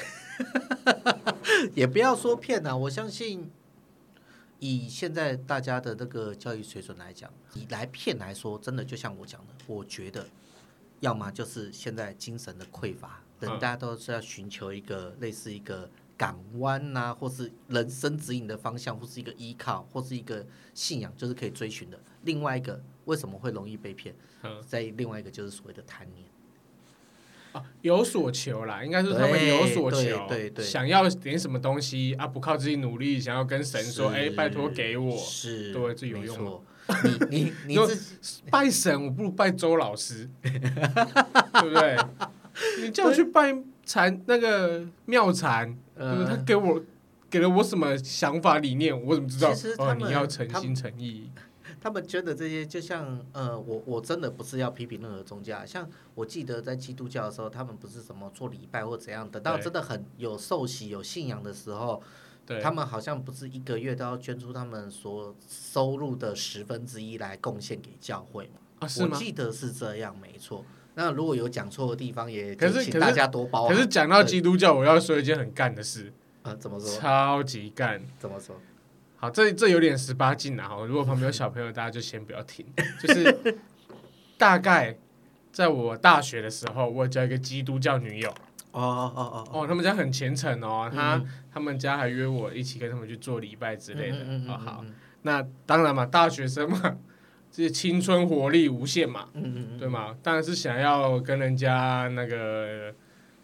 [1.73, 2.75] 也不要说骗啊！
[2.75, 3.51] 我相信，
[4.59, 10.27] 以现在大家的那个教育水准来讲，以来骗来说，真的就像我讲的，我觉得，
[10.99, 21.99] 要么就是现在精神的匮乏，人大家都是要寻求一个类似一个港湾呐，或是人生指引的方向，或是一个依靠，或是一个信仰，就是可以追寻的。
[22.23, 24.15] 另外一个，为什么会容易被骗？
[24.67, 26.27] 在另外一个就是所谓的贪念。
[27.81, 36.51] 有所求啦，应该是他们有所求，对对对，想要点什么东西啊，不靠自己努力，想要跟神说，哎，拜托给我，是，对，这有用吗？
[37.29, 37.77] 你你 你
[38.49, 41.97] 拜神，我不如拜周老师，对不对？
[42.81, 46.81] 你叫我去拜禅那个妙禅，呃，他给我
[47.29, 49.51] 给了我什么想法理念，我怎么知道？
[49.77, 51.29] 哦，你要诚心诚意。
[51.79, 55.65] 他们捐的这些，就像呃，我我真的不是要批评任何宗教。
[55.65, 62.01] 像我记得在基督教的时候，他们不是什么做礼拜或怎样，等到真的很有受洗、有信仰的时候，
[62.45, 68.59] 对他们好像不是一个月都要捐出他们所收入的十分之一来贡献给教会吗？
[68.79, 69.09] 啊，是吗？
[69.13, 70.65] 我记得是这样，没错。
[70.95, 73.75] 那如果有讲错的地方，也请大家多包涵。
[73.75, 76.11] 可是讲到基督教，我要说一件很干的事
[76.41, 76.89] 啊，怎么说？
[76.99, 78.59] 超级干，怎么说？
[79.19, 80.67] 好，这这有点十八禁啊！
[80.69, 82.63] 哈，如果旁边有小朋友，大家就先不要听。
[83.01, 83.57] 就是
[84.37, 84.95] 大概
[85.51, 88.29] 在我大学的时候，我交一个基督教女友。
[88.71, 91.19] 哦哦哦哦，他们家很虔诚哦，他
[91.51, 94.17] 他们家还约我一起跟他们去做礼拜之类的。
[94.47, 94.85] 哦，好，
[95.23, 96.97] 那当然嘛，大学生嘛，
[97.51, 99.29] 这些青春活力无限嘛，
[99.79, 100.15] 对嘛？
[100.21, 102.93] 当然是想要跟人家那个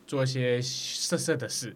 [0.06, 1.76] 做一些色色的事。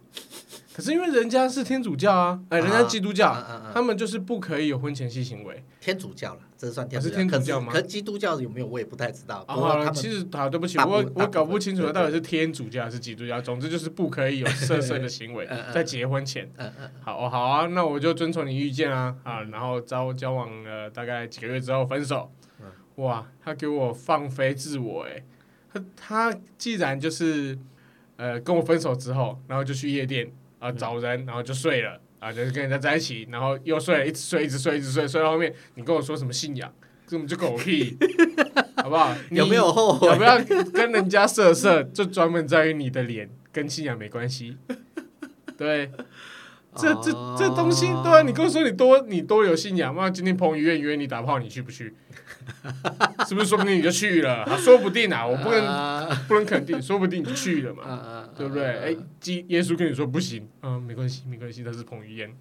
[0.78, 3.36] 可是因为人家是天主教啊，哎，人家基督教，
[3.74, 5.63] 他们就是不可以有婚前性行为。
[5.82, 7.16] 天主教了，这算天主教？
[7.16, 7.74] 是天主教吗？
[7.74, 8.68] 可是基督教有没有？
[8.68, 9.44] 我也不太知道。
[9.48, 13.42] 好了，其实好，对不起，我我搞不清楚到底是天主教还是基督教。
[13.42, 16.48] 总之就是不可以有色色的行为， 在结婚前。
[17.02, 22.32] 好，好啊，那我就遵从你意见啊啊，然后交交往了大概几个月之后分手。
[22.98, 25.24] 哇，他给我放飞自我，哎，
[25.74, 27.58] 他他既然就是
[28.18, 30.32] 呃跟我分手之后，然后就去夜店。
[30.60, 36.74] 啊，找人，然后就睡了，啊，就是跟人家在一起，然后又睡了，一直睡，一直睡，一直睡，睡到后面，你跟我说什么信仰，
[37.08, 37.98] 根本就狗屁，
[38.78, 39.13] 好好不好？
[39.32, 40.08] 有没有后悔？
[40.08, 40.38] 要不要
[40.72, 41.84] 跟人家色色？
[41.84, 44.58] 就专门在于你的脸，跟信仰没关系。
[45.58, 45.91] 对，
[46.76, 50.10] 这这这东西，对啊，你跟我说你多你多有信仰嘛？
[50.10, 51.93] 今天彭于晏约你打炮，你去不去？
[53.28, 54.44] 是不是说不定你就去了？
[54.50, 58.64] 啊、说不定啊，我不能、uh, 不能肯定，说不定你就去了嘛，uh, uh, 对不对？
[58.66, 62.36] 哎、uh, uh, 欸，耶稣跟你说不行，嗯、呃，没关系，没关系，他是彭于晏。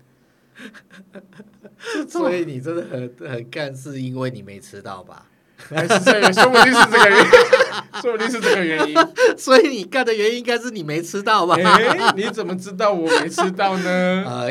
[2.09, 5.27] 所以你真的很很干，是因为你没吃到吧？
[5.59, 6.33] 还是这个？
[6.33, 8.95] 说不定是这个原因，说不定是这个原因。
[9.37, 11.57] 所以你干的原因应该是你没吃到吧？
[11.61, 14.25] 哎、欸，你怎么知道我没吃到呢？
[14.27, 14.51] 呃，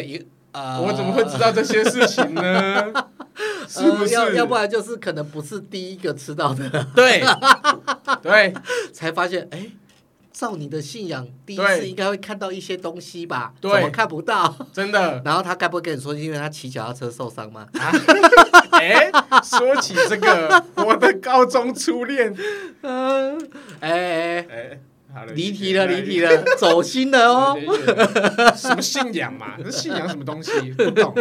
[0.56, 2.86] 呃，我怎么会知道这些事情呢？
[3.68, 4.16] 是不是？
[4.16, 7.22] 呃、要要不然就是可能不是第一个吃到的，对
[8.24, 8.54] 对，
[8.94, 9.58] 才发现哎。
[9.58, 9.72] 欸
[10.36, 13.54] 照你的信仰，第一次应该会看到一些东西吧？
[13.62, 14.54] 对，怎么看不到？
[14.74, 15.22] 真的。
[15.24, 17.66] 然后他该不会跟你说，因为他骑脚踏车受伤吗？
[18.72, 22.36] 哎、啊，说起这个，我的高中初恋，
[22.82, 24.80] 嗯，哎哎哎，
[25.34, 27.58] 离题了，离题了， 走心了哦。
[28.56, 29.56] 什么信仰嘛？
[29.64, 30.72] 这信仰什么东西？
[30.74, 31.16] 不懂。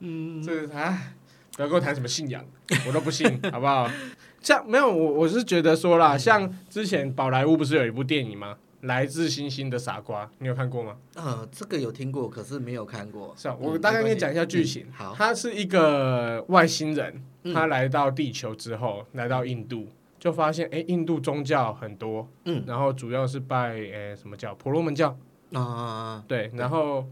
[0.00, 1.12] 嗯，这啊，
[1.56, 2.44] 不要跟我谈什么信仰，
[2.86, 3.90] 我都不信，好不好？
[4.42, 8.56] 像没有我，我是觉得说啦，像之前宝莱坞不是有一部电影吗？
[8.82, 10.96] 来自星星的傻瓜，你有看过吗？
[11.14, 13.34] 呃，这个有听过，可是没有看过。
[13.36, 14.86] 是啊，我大概跟你讲一下剧情。
[14.90, 19.86] 好，他是一个外星人，他来到地球之后，来到印度，
[20.20, 24.54] 就发现哎，印度宗教很多，嗯，然后主要是拜哎什么教？
[24.54, 25.18] 婆罗门教
[25.52, 27.04] 啊，对，然后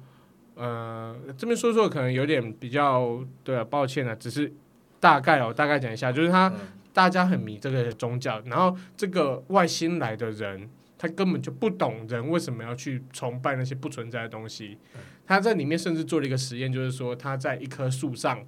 [0.55, 4.53] 呃这边说说可能有点比较对啊，抱歉啊，只是
[5.01, 6.53] 大概哦，大概讲一下，就是他。
[6.91, 14.79] 大家很迷这个宗教，然后这个外星来的人，他根本就不懂人为什么要去崇拜那些不存在的东西。
[15.25, 18.45] 他在里面甚至做了一个实验，就是说他在一棵树上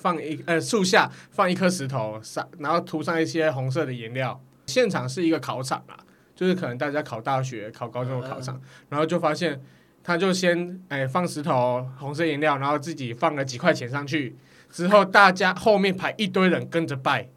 [0.00, 4.42] 放一呃树下放一颗石头上，然后涂上一些红色的颜料。
[4.66, 5.98] 现场是一个考场啊，
[6.34, 9.60] 就是可能大家考大学、考高中的考场，然后就发现
[10.02, 14.36] 他就先哎放石头红色颜料，然后自己放了几块钱上去。
[14.70, 17.28] 之后，大家后面排一堆人跟着拜，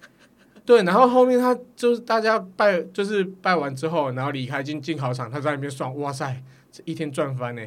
[0.66, 7.62] 对，然后后面他就是大家拜，就是拜完之后，然后离开进进考场，他在那边算，哇塞，这一天赚翻呢，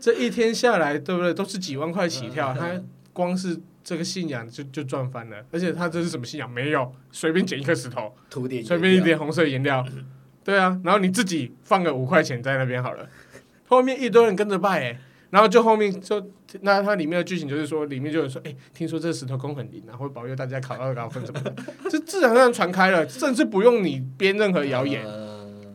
[0.00, 1.34] 这一天下来，对不对？
[1.34, 2.70] 都是几万块起跳，他
[3.12, 6.50] 光是这个信仰就就赚翻了，而且他这是什么信仰？
[6.50, 9.86] 没有，随便捡一颗石头，涂点，随便一点红色颜料，
[10.42, 13.08] 对啊，然后你自己放个五块钱在那边好了，
[13.68, 15.00] 后面一堆人跟着拜，哎。
[15.30, 16.28] 然后就后面就
[16.62, 21.54] 那它里面的剧情就是说，里面就有说，哎，听说这个石头公很灵啊，会保佑大家考到高分什么的，
[21.88, 25.06] 这自然而然传开了，甚至不用你编任何谣言，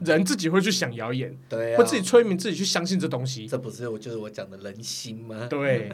[0.05, 3.47] 人自己会去想谣言，对，会自己催眠自己去相信这东西。
[3.47, 5.47] 这不是我就是我讲的人心吗？
[5.49, 5.91] 对，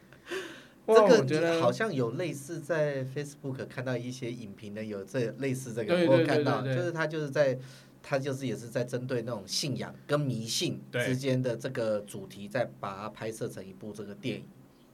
[0.86, 7.58] 这个我觉得好像有类似在 Facebook 看到一些影评的，有这类似这个，我看到就是他就是在。
[8.06, 14.44] 他就是也是在针对那种信仰跟迷信之间的这个主题，再把它拍摄成一部这个电影。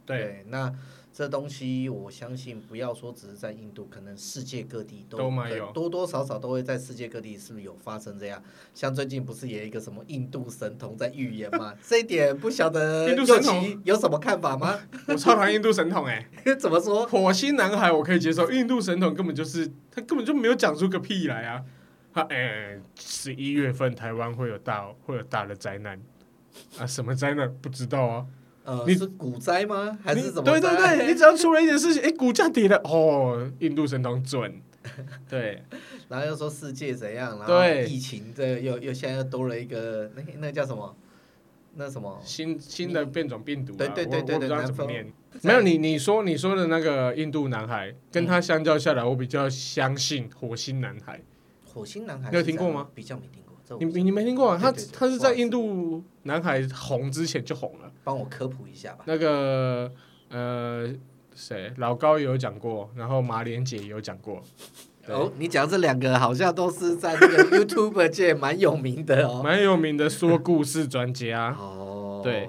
[0.07, 0.72] 对，对，那
[1.12, 8.42] 这东西我相信，不要说只是在印度，可能世界各地都都有，多多少少都会在世界各地是不是有发生这样？
[8.75, 11.75] 像最近不是也有一个什么印度神童在预言吗？
[11.87, 14.79] 这一点不晓得印度神童有什么看法吗？
[15.09, 17.07] 我超讨厌印度神童哎、欸， 怎么说？
[17.07, 21.62] 火星男孩我可以接受，印度神童根本就是他根本就没有讲出个屁来啊！
[22.12, 26.01] 他哎，十一月份台湾会有大会有大的灾难
[26.79, 26.87] 啊？
[26.87, 27.53] 什么灾难？
[27.61, 28.27] 不知道啊。
[28.70, 29.98] 呃，你是股灾吗？
[30.04, 30.44] 还是怎么？
[30.44, 34.62] 对对对，你只要出了一点事情，哎，股价跌了，哦，印度神童准。
[35.28, 35.64] 对，
[36.09, 40.94] 然后又说世界怎样，然后疫情这又又现在又多了一个那那叫什么？
[41.74, 42.20] 那什么？
[42.24, 43.74] 新新的变种病毒？
[43.74, 45.12] 对对对对对，怎么念？
[45.42, 51.20] 没有你你说你说的那个印度男孩，跟他相较下来，我比较相信火星男孩。
[51.64, 52.87] 火星男孩，你有听过吗？
[52.94, 53.50] 比较没听过。
[53.78, 54.59] 你你没听过啊？
[54.61, 57.92] 他他是在印度男孩红之前就红了。
[58.02, 59.04] 帮我科普一下吧。
[59.06, 59.90] 那个
[60.30, 60.92] 呃，
[61.35, 61.72] 谁？
[61.76, 64.42] 老高也有讲过，然后马莲姐也有讲过。
[65.06, 71.56] 哦，你讲这两个好像都是在那个 YouTube 界蛮有名的哦，蛮有名的说故事专家。
[71.59, 72.48] 哦，对，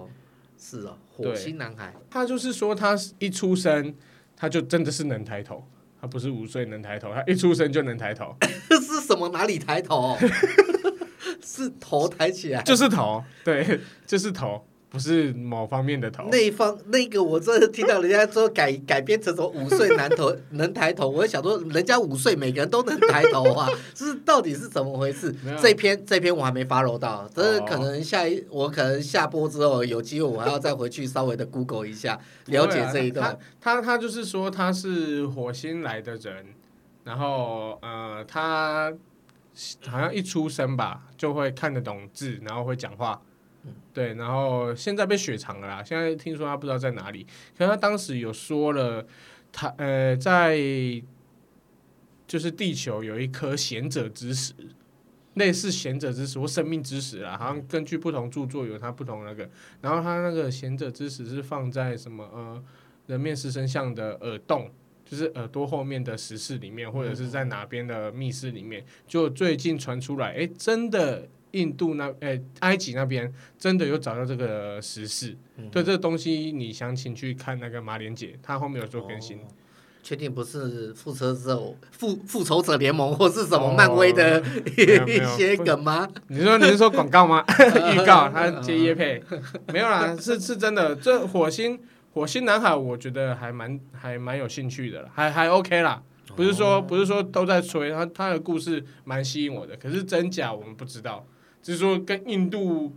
[0.58, 1.94] 是哦，火星男孩。
[2.10, 3.96] 他就是说，他一出生，
[4.36, 5.64] 他就真的是能抬头。
[6.00, 8.36] 他不是五岁能抬头，他一出生就能抬头。
[8.70, 9.30] 是什么？
[9.30, 10.18] 哪里抬头？
[11.64, 12.62] 是头抬起来？
[12.64, 14.66] 就是头，对， 就是头。
[14.92, 16.28] 不是某方面的头。
[16.30, 25.34] 那一方那个我真的听到人家说改改编成什么五岁男头 能抬头，我就想说人家五岁每个人都能抬头啊， 这是到底是怎么回事？
[25.62, 33.40] 这篇这篇我还没 follow 到，这是可能下一我可能下播之后有机会我还要再回去稍微的 Google 一下了解这一段。
[33.62, 36.48] 他他他就是说他是火星来的人，
[37.06, 38.92] 然后呃他
[39.88, 43.22] 好像一出生吧就会看得懂字，然后会讲话。
[43.94, 45.84] 对，然后现在被雪藏了啦。
[45.84, 49.06] 现在听说他不知道在哪里，可是他当时有说了，
[49.52, 50.58] 他呃，在
[52.26, 54.54] 就是地球有一颗贤者之石，
[55.36, 59.48] 类似贤者之石或生命之石啦，好像根据不同著作有它不同那个。
[59.82, 62.64] 然后他那个贤者之石是放在什么呃
[63.06, 64.72] 人面狮身像的耳洞，
[65.12, 68.82] 就是耳朵后面的石室里面，或者是在哪边的密室里面。
[69.06, 71.28] 就最近传出来，哎，真的。
[71.54, 79.36] 印度那诶、欸，埃及那边真的有找到这个石室，嗯、对这个东西，你详情去看那个马莲姐，她后面有做更新。
[79.40, 79.42] 哦、
[80.02, 84.44] 确定不是复仇者复复仇者联盟或是什么漫威的、哦、
[85.06, 86.08] 一些梗吗？
[86.30, 87.44] 你说你是说广告吗？
[87.94, 89.22] 预告他接叶配，
[89.74, 90.96] 没有啦，是是真的。
[90.96, 91.78] 这火星
[92.14, 96.04] 火星男孩，我觉得还蛮还蛮有兴趣的，还还 OK 啦。
[96.36, 101.26] 不是说不是说都在吹，他他的故事蛮吸引我的，可是真假我们不知道。
[101.62, 102.92] 只是说，跟印度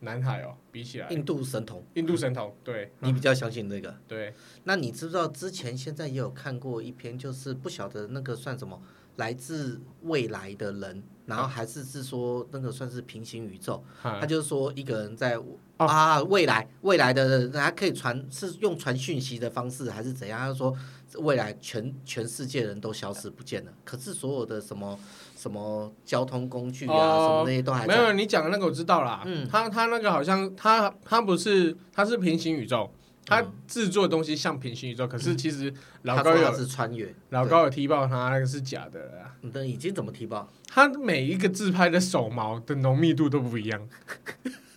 [0.00, 3.94] 男孩哦比起来，印度神童，印度神童，对，你比较相信那个？
[4.08, 4.34] 对。
[4.64, 8.82] 那你知不知道之前现在也有看过一篇，就是不晓得那个算什么，
[9.16, 13.82] 来自未来的人，然后还是是说那个算是平行宇宙？
[14.02, 20.38] 啊、他就是说一个人在、哦、啊未来未来的人，他可以传是用传讯息的方式还是怎样？
[20.40, 20.74] 他说
[21.16, 24.98] 未来全全世界人都消失不见了，可是所有的什么？
[25.34, 28.12] 什么交通工具啊，哦、什么那些都还没有。
[28.12, 29.24] 你讲的那个我知道啦。
[29.26, 32.88] 嗯，他他那个好像他他不是，他是平行宇宙，
[33.26, 39.34] 他制作的东西像平行宇宙，嗯、可是其实老高有是穿越，老高有踢爆他那个是假的啦。
[39.42, 40.48] 你的已经怎么踢爆？
[40.68, 43.88] 他每一个自拍的手毛的浓密度都不一样，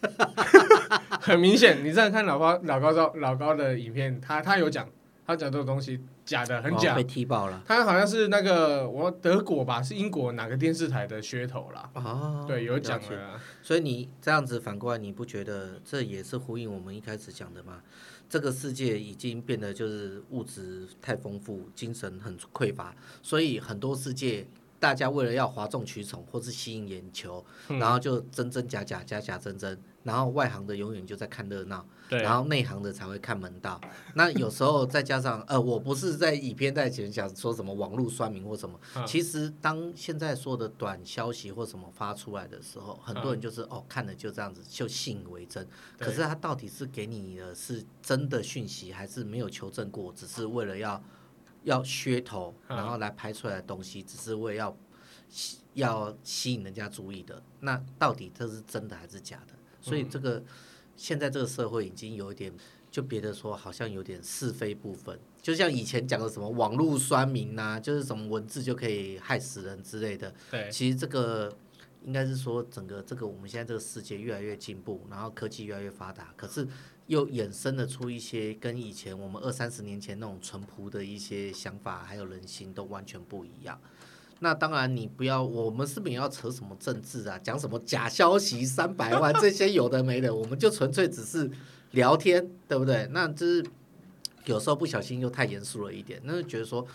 [1.21, 1.83] 很明显。
[1.83, 4.87] 你再看老高老高照老高的影片，他他有讲。
[5.27, 7.59] 他讲这个东西假的，很假，哦、被踢爆了。
[7.65, 11.89] 他好像是那个我德国吧，是英国哪个电视台的噱头啦？
[11.93, 13.41] 哦，对，有讲了。
[13.63, 17.81] 所以你这样子反过来，你不觉得这也是呼应我们一开始讲的吗？
[18.35, 22.93] 这个世界已经变得就是物质太丰富，精神很匮乏，
[23.23, 24.45] 所以很多世界。
[24.77, 33.79] 大家为了要哗众取宠或是吸引眼球，嗯、然后就真真假假，假假真真，然后外行的永远就在看热闹，对然后内行的才会看门道。
[34.13, 51.01] 那有时候再加上呃，我不是在以偏概全讲说什么网络酸民或什么，嗯、其实当现在说的短消息或什么发出来的时候，很多人就是、嗯、哦看了就这样子就信以为真，可是他到底是给你的是真的讯息，还是没有求证过，只是为了要。
[51.63, 54.77] 要噱头，然后来拍出来的东西，只是为了要
[55.73, 57.41] 要吸引人家注意的。
[57.61, 59.55] 那到底这是真的还是假的？
[59.81, 60.43] 所以这个
[60.95, 62.53] 现在这个社会已经有一点，
[62.89, 65.19] 就别的说，好像有点是非不分。
[65.41, 70.33] 就像以前讲的什么网络酸民呐，就是什么文字就可以害死人之类的。
[70.49, 71.55] 对，其实这个
[72.03, 76.67] 应该是说，整个这个我们现在这个世界越来越进步，然后科技越来越发达，可是。
[77.07, 83.79] 又衍生了出一些跟以前我们二三十年前那种淳朴的一些想法，还有人心都完全不一样。
[84.39, 87.39] 那当然，你不要，我们是不是也要扯什么政治啊？
[87.43, 91.49] 讲什么假消息三百万 这些有的没的，我们就纯粹只是
[91.91, 93.07] 聊天，对不对？
[93.11, 93.65] 那就是
[94.45, 96.85] 有时候不小心又太严肃了一点，那就觉得说，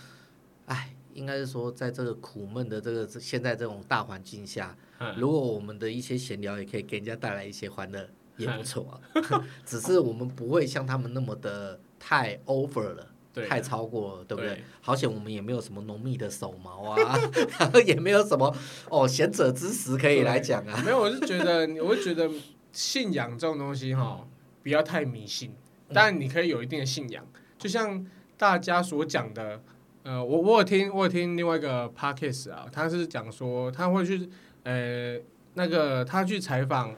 [0.66, 4.76] 哎，应该是说，在这个苦闷的这个现在这种大环境下，
[5.16, 8.09] 如果我们的一些闲聊也可以给人家带来一些欢乐。
[8.37, 13.07] 也不错啊， 只是我们不会像他们那么的太 over 了，对
[13.49, 14.55] 太超过了，对不对？
[14.55, 14.64] 对。
[14.81, 17.19] 好险我们也没有什么浓密的手毛啊，
[17.59, 18.55] 然 后也没有什么
[18.88, 20.83] 哦贤者之石可以来讲啊。
[20.85, 22.31] 没有，我是觉得，我是觉得
[22.73, 24.29] 信仰这种东西哈、哦，
[24.62, 25.53] 不要太迷信，
[25.93, 27.25] 但你可以有一定的信仰，
[27.59, 29.62] 就像大家所讲的，
[30.03, 34.29] 呃，我我有听我有听另外一个 podcast 啊，他是讲说他会去
[34.64, 35.19] 呃
[35.55, 36.95] 那个他去采访。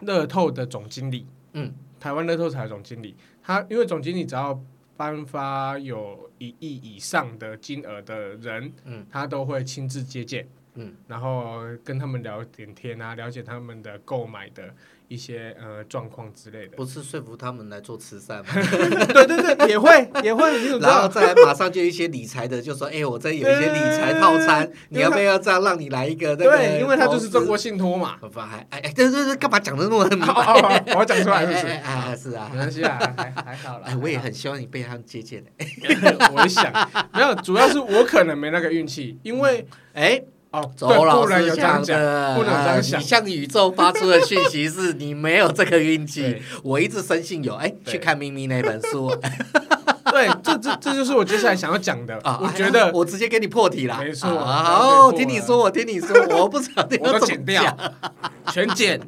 [0.00, 4.60] 乐透的总经理，嗯，台湾乐透彩总经理，他因为总经理只要
[4.96, 14.74] 颁发有一亿以上的金额的人，嗯，他都会亲自接见，嗯，然后跟他们聊点天啊，了解他们的购买的。
[15.08, 18.46] 一些呃状况之类的，不是说服他们来做慈善吗？
[19.14, 26.36] 对对对，也会也会，然后再来马上就一些理财的，就说哎、欸，我这有一些理财套餐，你要不要这样让你来一个？
[26.36, 28.16] 对，因为他就是中国信托嘛。
[28.16, 30.84] 不还哎哎，对对对，干嘛讲的那么明白？
[30.96, 33.96] 我讲出来是啊，是啊，没关系啊，还还好啦。
[34.02, 35.50] 我也很希望你被他们接见的。
[36.34, 36.72] 我也想，
[37.12, 40.22] 没有，主要是我可能没那个运气，因为哎。
[40.50, 43.00] 哦，周老师讲的，不能这样想。
[43.00, 47.54] 你向宇宙发出的讯息是你没有这个运气，我一直深信有。
[47.54, 49.14] 哎，去看咪咪那本书。
[50.12, 52.18] 对，这这这就是我接下来想要讲的。
[52.40, 53.98] 我觉得我直接给你破题了。
[53.98, 54.30] 没错。
[54.38, 57.76] 好，听你说，我听你说，我不知道你要 剪掉，
[58.50, 59.00] 全剪。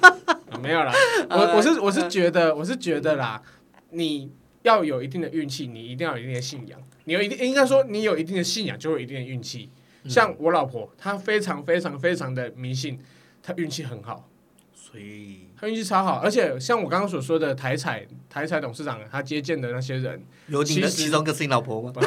[0.62, 0.92] 没有啦，
[1.30, 3.40] 我我是我是觉得我是觉得啦，
[3.90, 4.30] 你
[4.62, 6.78] 要有一定的运气，你一定要有一定的信仰。
[7.04, 9.70] 你有一定应该说你有一定的信仰，就会有一定的运气。
[10.08, 12.98] 像我老婆，她非常非常非常的迷信，
[13.42, 14.28] 她运气很好，
[14.74, 16.20] 所以她运气超好。
[16.22, 21.92] 而且像我刚刚所说的台彩台彩董事长，他接见的那些人，有你的其中一个是你老婆吗？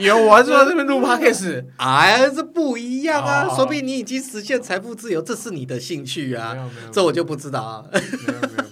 [0.00, 7.84] 有，我还是说这边录 podcast，哎，这不一样啊，说不定你已经实现财富自由，这是你的兴趣啊，这我就不知道啊。
[7.92, 7.98] 没
[8.32, 8.65] 有没有。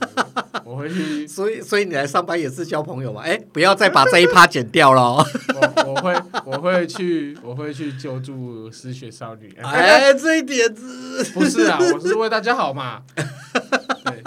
[0.75, 3.23] 我回去， 所以所以你来上班也是交朋友嘛？
[3.23, 5.25] 哎，不要再把这一趴剪掉了。
[5.55, 6.15] 我我会
[6.45, 9.55] 我会去我会去救助失学少女。
[9.63, 13.03] 哎，这一点子不是啊，我是为大家好嘛。
[14.05, 14.23] 对，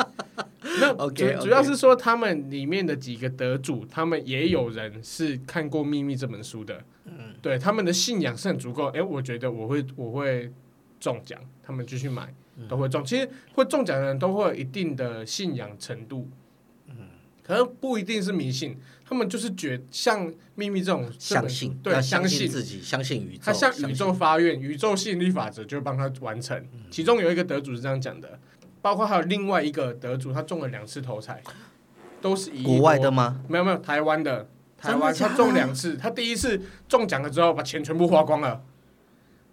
[0.80, 6.82] 那 OK，主要是说他们里面的几个得主，他们也有人是看过《秘密》这本书的。
[7.06, 8.88] 嗯，对，他们的信仰是很足够。
[8.88, 10.52] 哎，我觉得我会我会
[11.00, 12.34] 中奖，他们继续买。
[12.68, 16.30] 都会中，其实会中奖的人都会有一定的信仰程度，
[16.88, 16.96] 嗯，
[17.44, 26.66] 可能不一定是迷信，他们就是觉像秘密这种相信，对，相信自己，相信宇宙，他向宇宙发愿，宇宙吸引力法则就帮他完成。
[26.90, 28.40] 其中有一个得主是这样讲的，
[28.82, 31.44] 包括还有另外一个得主，他中了两次头彩，
[32.20, 33.44] 都是以国外的吗？
[33.48, 38.64] 没有没有，台湾的，台湾他中两次，他第一次中奖了之后，把钱全部花光了。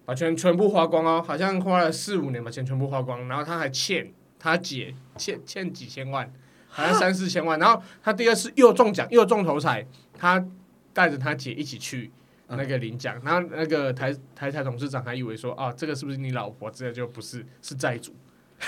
[0.05, 6.33] 把钱全部花光哦，好像花了四五年把钱全部花光，然后他还欠他姐欠欠几千万，
[6.69, 7.59] 好像三四千万。
[7.59, 9.87] 然后他第二次又中奖又中头彩，
[10.19, 10.45] 他
[10.93, 12.11] 带着他姐一起去
[12.49, 16.71] 那个领奖，然后那个台台台董事长还以为说啊，这个是不是你老婆？
[16.71, 18.15] 这个就不是，是债主。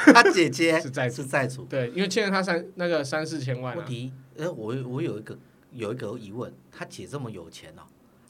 [0.14, 3.76] 他姐姐是债是债主，对，因为欠了他三那个三四千万。
[3.76, 5.36] 问题，呃，我我有一个
[5.72, 7.82] 有一个疑问，他姐这么有钱哦。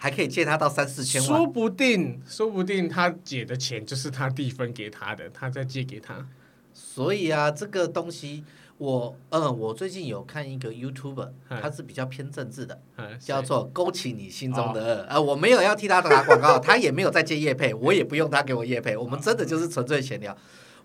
[0.03, 6.27] 还可以借他到三四千万，说不定，说不定他姐的钱就是他弟分给他的，他再借给他。
[6.73, 8.43] 所以啊，这个东西，
[8.79, 12.81] 我，嗯，我最近有看一个 YouTuber，他是比较偏政治的，
[13.19, 15.07] 叫做勾起你心中的恶。
[15.07, 20.35] 呃，我没有要替他打广告， 他也没有在接业配，我也不用他给我业配，我们真的就是纯粹闲聊。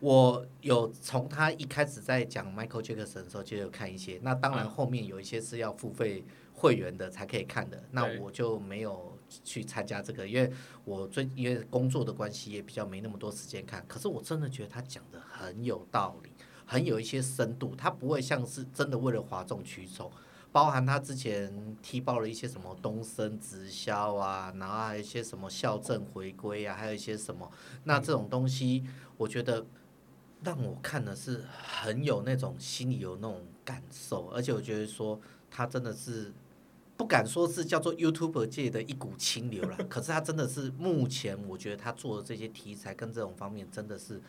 [0.01, 6.26] 我有从他一开始在讲 Michael Jackson 的时候就有看一些，那当然后面有一些是要付费。
[6.66, 10.51] 会员的才可以看的，那我就没有去参加这个，因为
[10.84, 13.86] 我最因为工作的关系也比较没那么多时间看。
[13.88, 16.32] 可是我真的觉得他讲的很有道理，
[16.66, 20.11] 很有一些深度，他不会像是真的为了哗众取宠。
[20.51, 27.51] 包含他之前踢爆了一些什么东升直销啊，然后还有一些什么校正回归啊，还有一些什么，
[27.84, 28.84] 那这种东西，
[29.18, 29.63] 我觉得
[30.43, 36.34] 让我看的是很有那种心里有那种感受，而且我觉得说他真的是。
[36.98, 44.22] 不敢说是叫做 YouTuber 界的一股清流了， 可是他真的是目前我觉得他做的这些题材跟这种方面真的是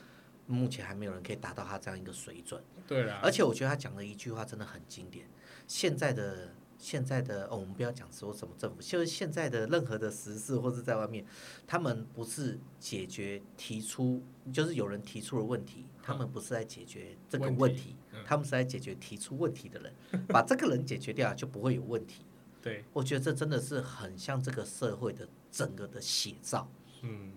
[0.46, 2.62] 目前还没有人可以达到他这样一个水准。
[2.86, 5.26] 对啦，而且我觉得他讲的一句话真的很经典。
[5.68, 11.24] 现在的现在的哦，我们不要讲说什么政府，就是现在的任何的时事或者在外面，
[11.66, 17.96] 他们不是解决提出，就是有人提出了问题，他们不是在解决这个问题，
[18.26, 22.24] 他们是在解决提出问题的人，把这个人解决掉就不会有问题。
[22.66, 26.68] 对，我觉得这真的是很像这个社会的整个的写照。
[27.02, 27.32] 嗯，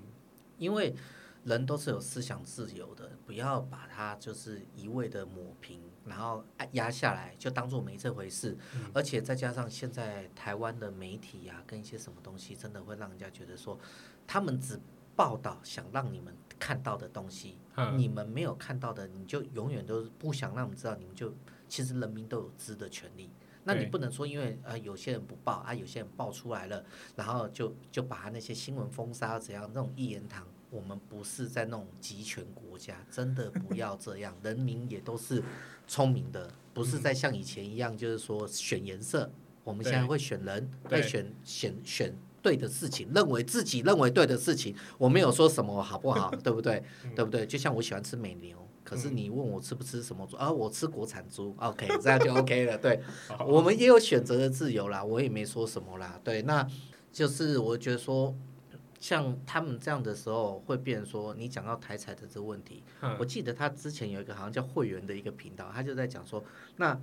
[0.57, 0.95] 因为
[1.43, 8.57] 人都是有思想自由的，不要把它就是一味的抹平，然后压下来，就当做没这回事。
[8.73, 13.79] 嗯，而且再加上现在台湾的媒体呀，跟一些什么东西，真的会让人家觉得说，
[14.25, 14.79] 他们只
[15.15, 17.55] 报道想让你们看到的东西，
[17.95, 21.31] 你们没有看到的，你就永远都不想让我们知道，你们就
[21.67, 23.29] 其实人民都有知的权利。
[23.73, 26.83] 那你不能说，因为呃有些人不报啊，有些人报出来了，
[27.15, 29.69] 然后就就把他那些新闻封杀怎样？
[29.73, 34.35] 那种一言堂，我们不是在那种集权国家，真的不要这样。
[34.41, 35.43] 人民也都是
[35.87, 39.31] 聪明的，不是在像以前一样，就是说选颜色。
[39.63, 46.81] 我们现在会选人，会选选选对的事情，认为自己认为对的事情，我没有说什么好不好， 对不对？
[47.15, 47.45] 对不对？
[47.45, 50.51] 就像我喜欢吃美牛，可是你问我吃不吃什么猪啊？
[50.51, 52.75] 我吃国产猪，OK， 这样就 OK 了。
[52.75, 52.99] 对，
[53.45, 56.19] 我们也有选择的自由啦，我也没说什么啦。
[56.23, 56.67] 对，那
[57.13, 58.35] 就是我觉得说，
[58.99, 62.83] 像他们这样的时候，会变成说，你讲到台彩的这个问题，
[63.19, 66.43] 我记得他之前有一个好像叫会员的一个频道，他就在讲说，
[66.77, 66.99] 那。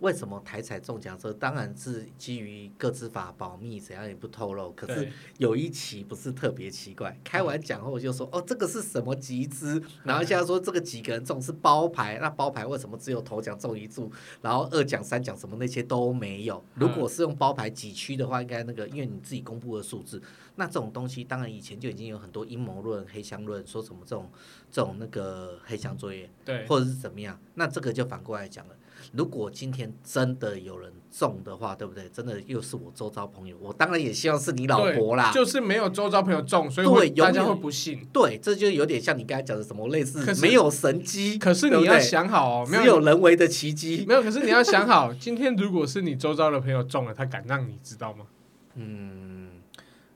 [0.00, 1.16] 为什么台彩中奖？
[1.18, 4.70] 这当然是基于各自法保密，怎样也不透露。
[4.72, 16.62] 可是有一期不是特别奇怪，开完奖后就说：“哦，这个是什么集资？”然后现在说这个几个人中是包牌，那包牌为什么只有头奖中一注，然后二奖、三奖什么那些都没有？
[16.74, 20.20] 如果是用包牌几区的话，应该那个因为你自己公布的数字，
[20.56, 24.30] 那这种东西当然以前就已经有很多阴谋论、黑箱论，说什么这种
[24.70, 27.40] 这种那个黑箱作业，对，或者是怎么样？
[27.54, 28.76] 那这个就反过来讲了。
[29.12, 32.08] 如果今天真的有人中的话，对不对？
[32.08, 35.32] 真的又是我周遭朋友，我当然也希望是你老婆啦。
[35.32, 38.06] 就是没有周遭朋友中，所以会大家会不信。
[38.12, 41.38] 对，这就有点像你刚才讲的什么类似，没有神机。
[41.38, 44.04] 可是你要想好哦，没有人为的奇迹。
[44.06, 48.26] 没有，可是你要想好，今天如果是你周遭的朋友中了，他敢让你知道吗？
[48.74, 49.50] 嗯，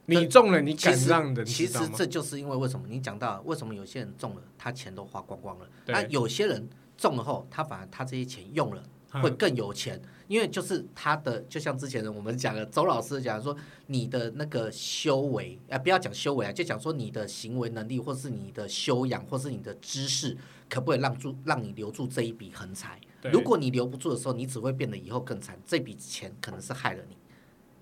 [0.06, 1.86] 你中了，你敢让人知道吗？
[1.88, 6.68] 其实这就是因为为什么你讲到为什么有些人中了，他钱都花光光了，那有些人。
[7.00, 8.82] 中了后，他反而他这些钱用了
[9.22, 20.36] 会更有钱，嗯、因为就是他的，就像之前的我们讲的周老师讲说，你的那个修为啊，不要讲修为啊，就讲说你的行为能力，或是你的修养，或是你的知识，
[20.68, 23.00] 可不可以让住让你留住这一笔横财？
[23.32, 27.16] 如果你留不住的时候，你只会变得以后更惨，这笔钱可能是害了你。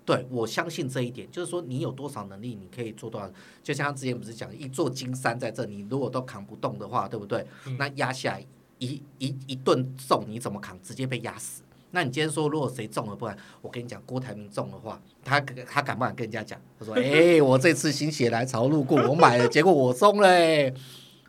[0.06, 3.30] 对，我相信这一点，就是说你有多少能力，你可以做多少。
[3.62, 7.46] 就像之前不是讲一座金山在这，你如果都扛不动的话，对不对？
[7.66, 8.46] 嗯、那压下来。
[8.78, 10.78] 一一一顿重你怎么扛？
[10.82, 11.62] 直接被压死。
[11.90, 16.60] 那你今天说，如果谁中了，不然我跟你讲，郭台铭中的话，他他敢不敢跟人家讲？
[16.78, 20.74] 他说：“哎、欸，我这次心血来潮路过，我买了，结果我中了、欸。”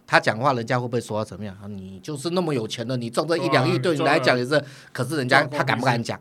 [0.06, 1.56] 他讲话，人家会不会说他怎么样？
[1.70, 4.62] 你就是那么有钱的，你中这一两亿，对你来讲也是。
[4.92, 6.20] 可是人家他敢不敢讲？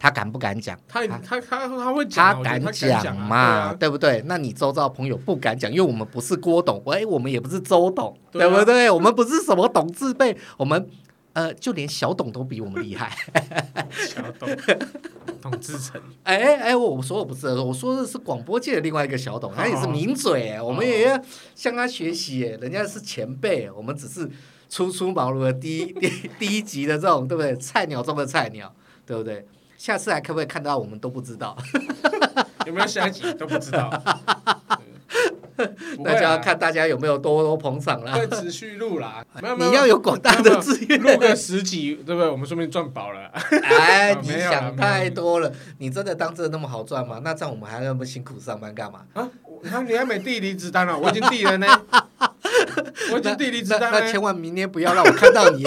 [0.00, 0.76] 他敢不敢讲？
[0.88, 3.74] 他他他他会讲，他敢讲嘛？
[3.74, 4.22] 对不对？
[4.24, 8.88] 那你周遭朋友不敢讲，因为我们不是郭董，喂，我们也不是周董，对不对？
[8.90, 10.88] 我们不是什么董字辈，我们
[11.34, 13.14] 呃，就连小董都比我们厉害。
[13.92, 14.48] 小董，
[15.42, 16.00] 董志成。
[16.24, 21.20] 哎哎，我说我不是，我说的是广播界的另外一个小董，他也是名嘴，我们也要
[21.54, 22.40] 向他学习。
[22.60, 24.28] 人家是前辈，我们只是
[24.70, 27.54] 初出茅庐的第一第第一级的这种，对不对？
[27.56, 28.74] 菜鸟中的菜鸟，
[29.04, 29.46] 对不对？
[29.80, 30.76] 下次还可不可以看到？
[30.76, 31.56] 我们都不知道，
[32.66, 33.90] 有没有下一集都不知道。
[36.04, 38.12] 那就要看大家有没有多多捧场啦。
[38.12, 42.28] 会持续录啦，没 有你要有广大的资源，录个十集，对不对？
[42.30, 43.30] 我们说不定赚饱了。
[43.62, 47.18] 哎，你想太多了，你真的当这那么好赚吗？
[47.24, 49.00] 那这样我们还要那么辛苦上班干嘛？
[49.14, 49.26] 啊，
[49.62, 51.66] 你看你还没递离职单了，我已经递了呢。
[53.12, 55.66] 我已经递离职单了，那千万明天不要让我看到你，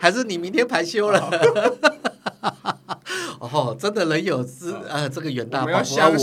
[0.00, 1.30] 还是你明天排休了？
[3.58, 5.70] 哦，真的人有资，呃，这个远大，我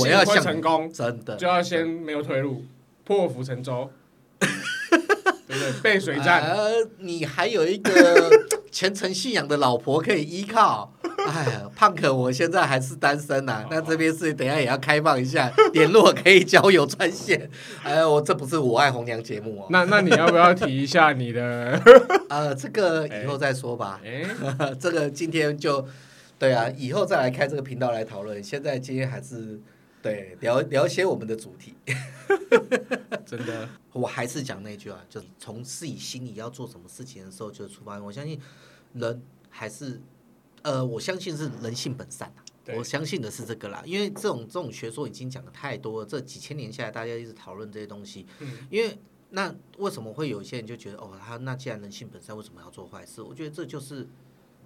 [0.08, 2.64] 要想成功，真的就要先没有退路，
[3.04, 3.90] 破釜沉舟，
[4.40, 4.48] 对
[5.48, 5.72] 不对？
[5.84, 8.30] 背水战，呃，你还有一个
[8.72, 10.94] 虔诚信仰的老婆可以依靠。
[11.28, 17.50] 哎呀，胖可，我现在还是单身呐，那这边是等下也要开放一下，联络可以交友专线。
[17.84, 19.68] 哎，我这不是我爱红娘节目哦。
[19.72, 21.82] 那那你要不要提一下你的？
[22.30, 24.00] 呃，这个以后再说吧。
[24.06, 24.24] 哎，
[24.80, 25.86] 这个今天就。
[26.38, 28.44] 对啊，以后再来开这个频道来讨论。
[28.44, 29.60] 现在今天还是
[30.02, 31.74] 对聊聊一些我们的主题。
[33.26, 38.00] 真的，我还是讲那句啊，就是从自己心里要做什么事情的时候就出发。
[38.00, 38.40] 我相信
[38.94, 40.00] 人还是
[40.62, 42.32] 呃，我相信是人性本善，
[42.64, 43.82] 对我相信的是这个啦。
[43.86, 48.28] 因为这种这种学说已经讲的太多了，这几千年下来，大家一直讨论这些东西。
[48.40, 53.22] 嗯，因为那为什么会有一些人就觉得哦，他那既然人性本善，为什么要做坏事？
[53.22, 54.08] 我觉得这就是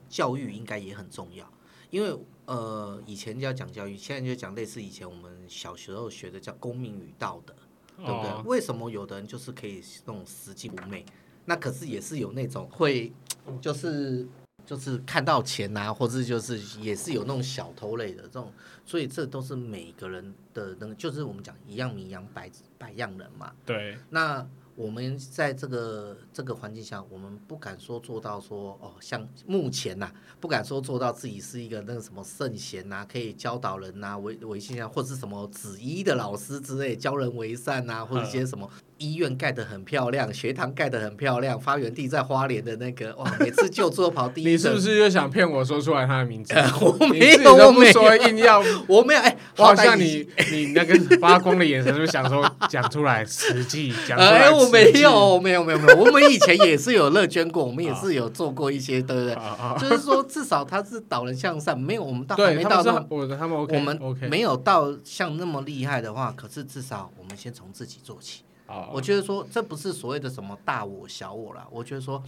[0.10, 1.50] 教育应该也很重要。
[1.90, 7.54] 因为呃，以前要讲教育，现在就讲类似以前我们小时候学的叫公民与道德，
[7.98, 8.44] 对不对？
[8.46, 11.06] 为什么有的人就是可以那种拾金不昧？
[11.46, 13.12] 那可是也是有那种会，
[13.62, 14.28] 就是
[14.66, 18.52] 就是看到钱呐、啊，或者就是也是有那种小偷类的这种，
[18.86, 23.54] 所以这都是每个人的那个，就是我们讲一样米养百百样人嘛。
[23.66, 24.48] 对，那。
[24.80, 38.70] 我们在这个这个环境下，我们不敢说做到说哦，像目前呐、啊，不敢说做到自己是一个那个什么圣贤呐，可以教导人呐、啊，为为信啊，或是什么子衣的老师之类，教人为善呐、啊，或者一些什么。
[39.00, 44.50] 医院盖得很漂亮，学堂盖得很漂亮，发源地在花莲的那个 哇，每次就坐跑第一。
[44.50, 46.54] 你是不是又想骗我说出来他的名字？
[46.82, 49.20] 我没有，我没说，硬要 我没有。
[49.20, 54.44] 哎，好像你你那个发光的眼神，就想说讲出来实际讲出来。
[54.44, 55.98] 哎，我没有，没有，没有，没有。
[55.98, 59.36] 我们以前也是有乐捐过，我们也是有做过一些，对不对？
[59.80, 68.44] 就是说，至少他是导人向善，没有我们到还没到那，我他们我们没有到像那么厉害的话，可是至少我们先从自己做起。
[68.92, 72.22] 我觉得说，这不是所谓的什么大我小我啦，我觉得说，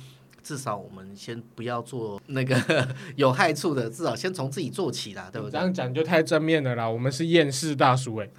[0.43, 2.55] 至少我们先不要做那个
[3.15, 5.51] 有害处的，至少先从自己做起啦，对不对？
[5.51, 6.89] 这样讲就太正面了啦。
[6.89, 8.29] 我们是厌世大叔哎，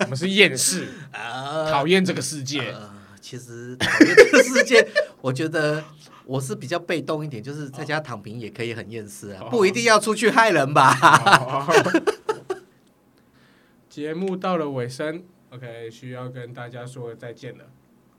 [0.00, 2.70] 我们是厌世 啊，讨厌这个世界。
[2.70, 2.90] 呃，
[3.20, 4.88] 其实讨厌这个世界，
[5.20, 5.82] 我觉得
[6.24, 10.96] 我是比较被动一点，就是在家躺平也可以很厌世啊，不一定要出去害人吧。
[13.88, 15.24] 节目到了尾声。
[15.52, 17.64] OK，需要跟大家说再见了。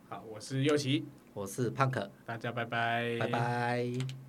[0.07, 1.03] 好，我是右奇，
[1.33, 4.22] 我是胖可，大家拜拜，拜拜。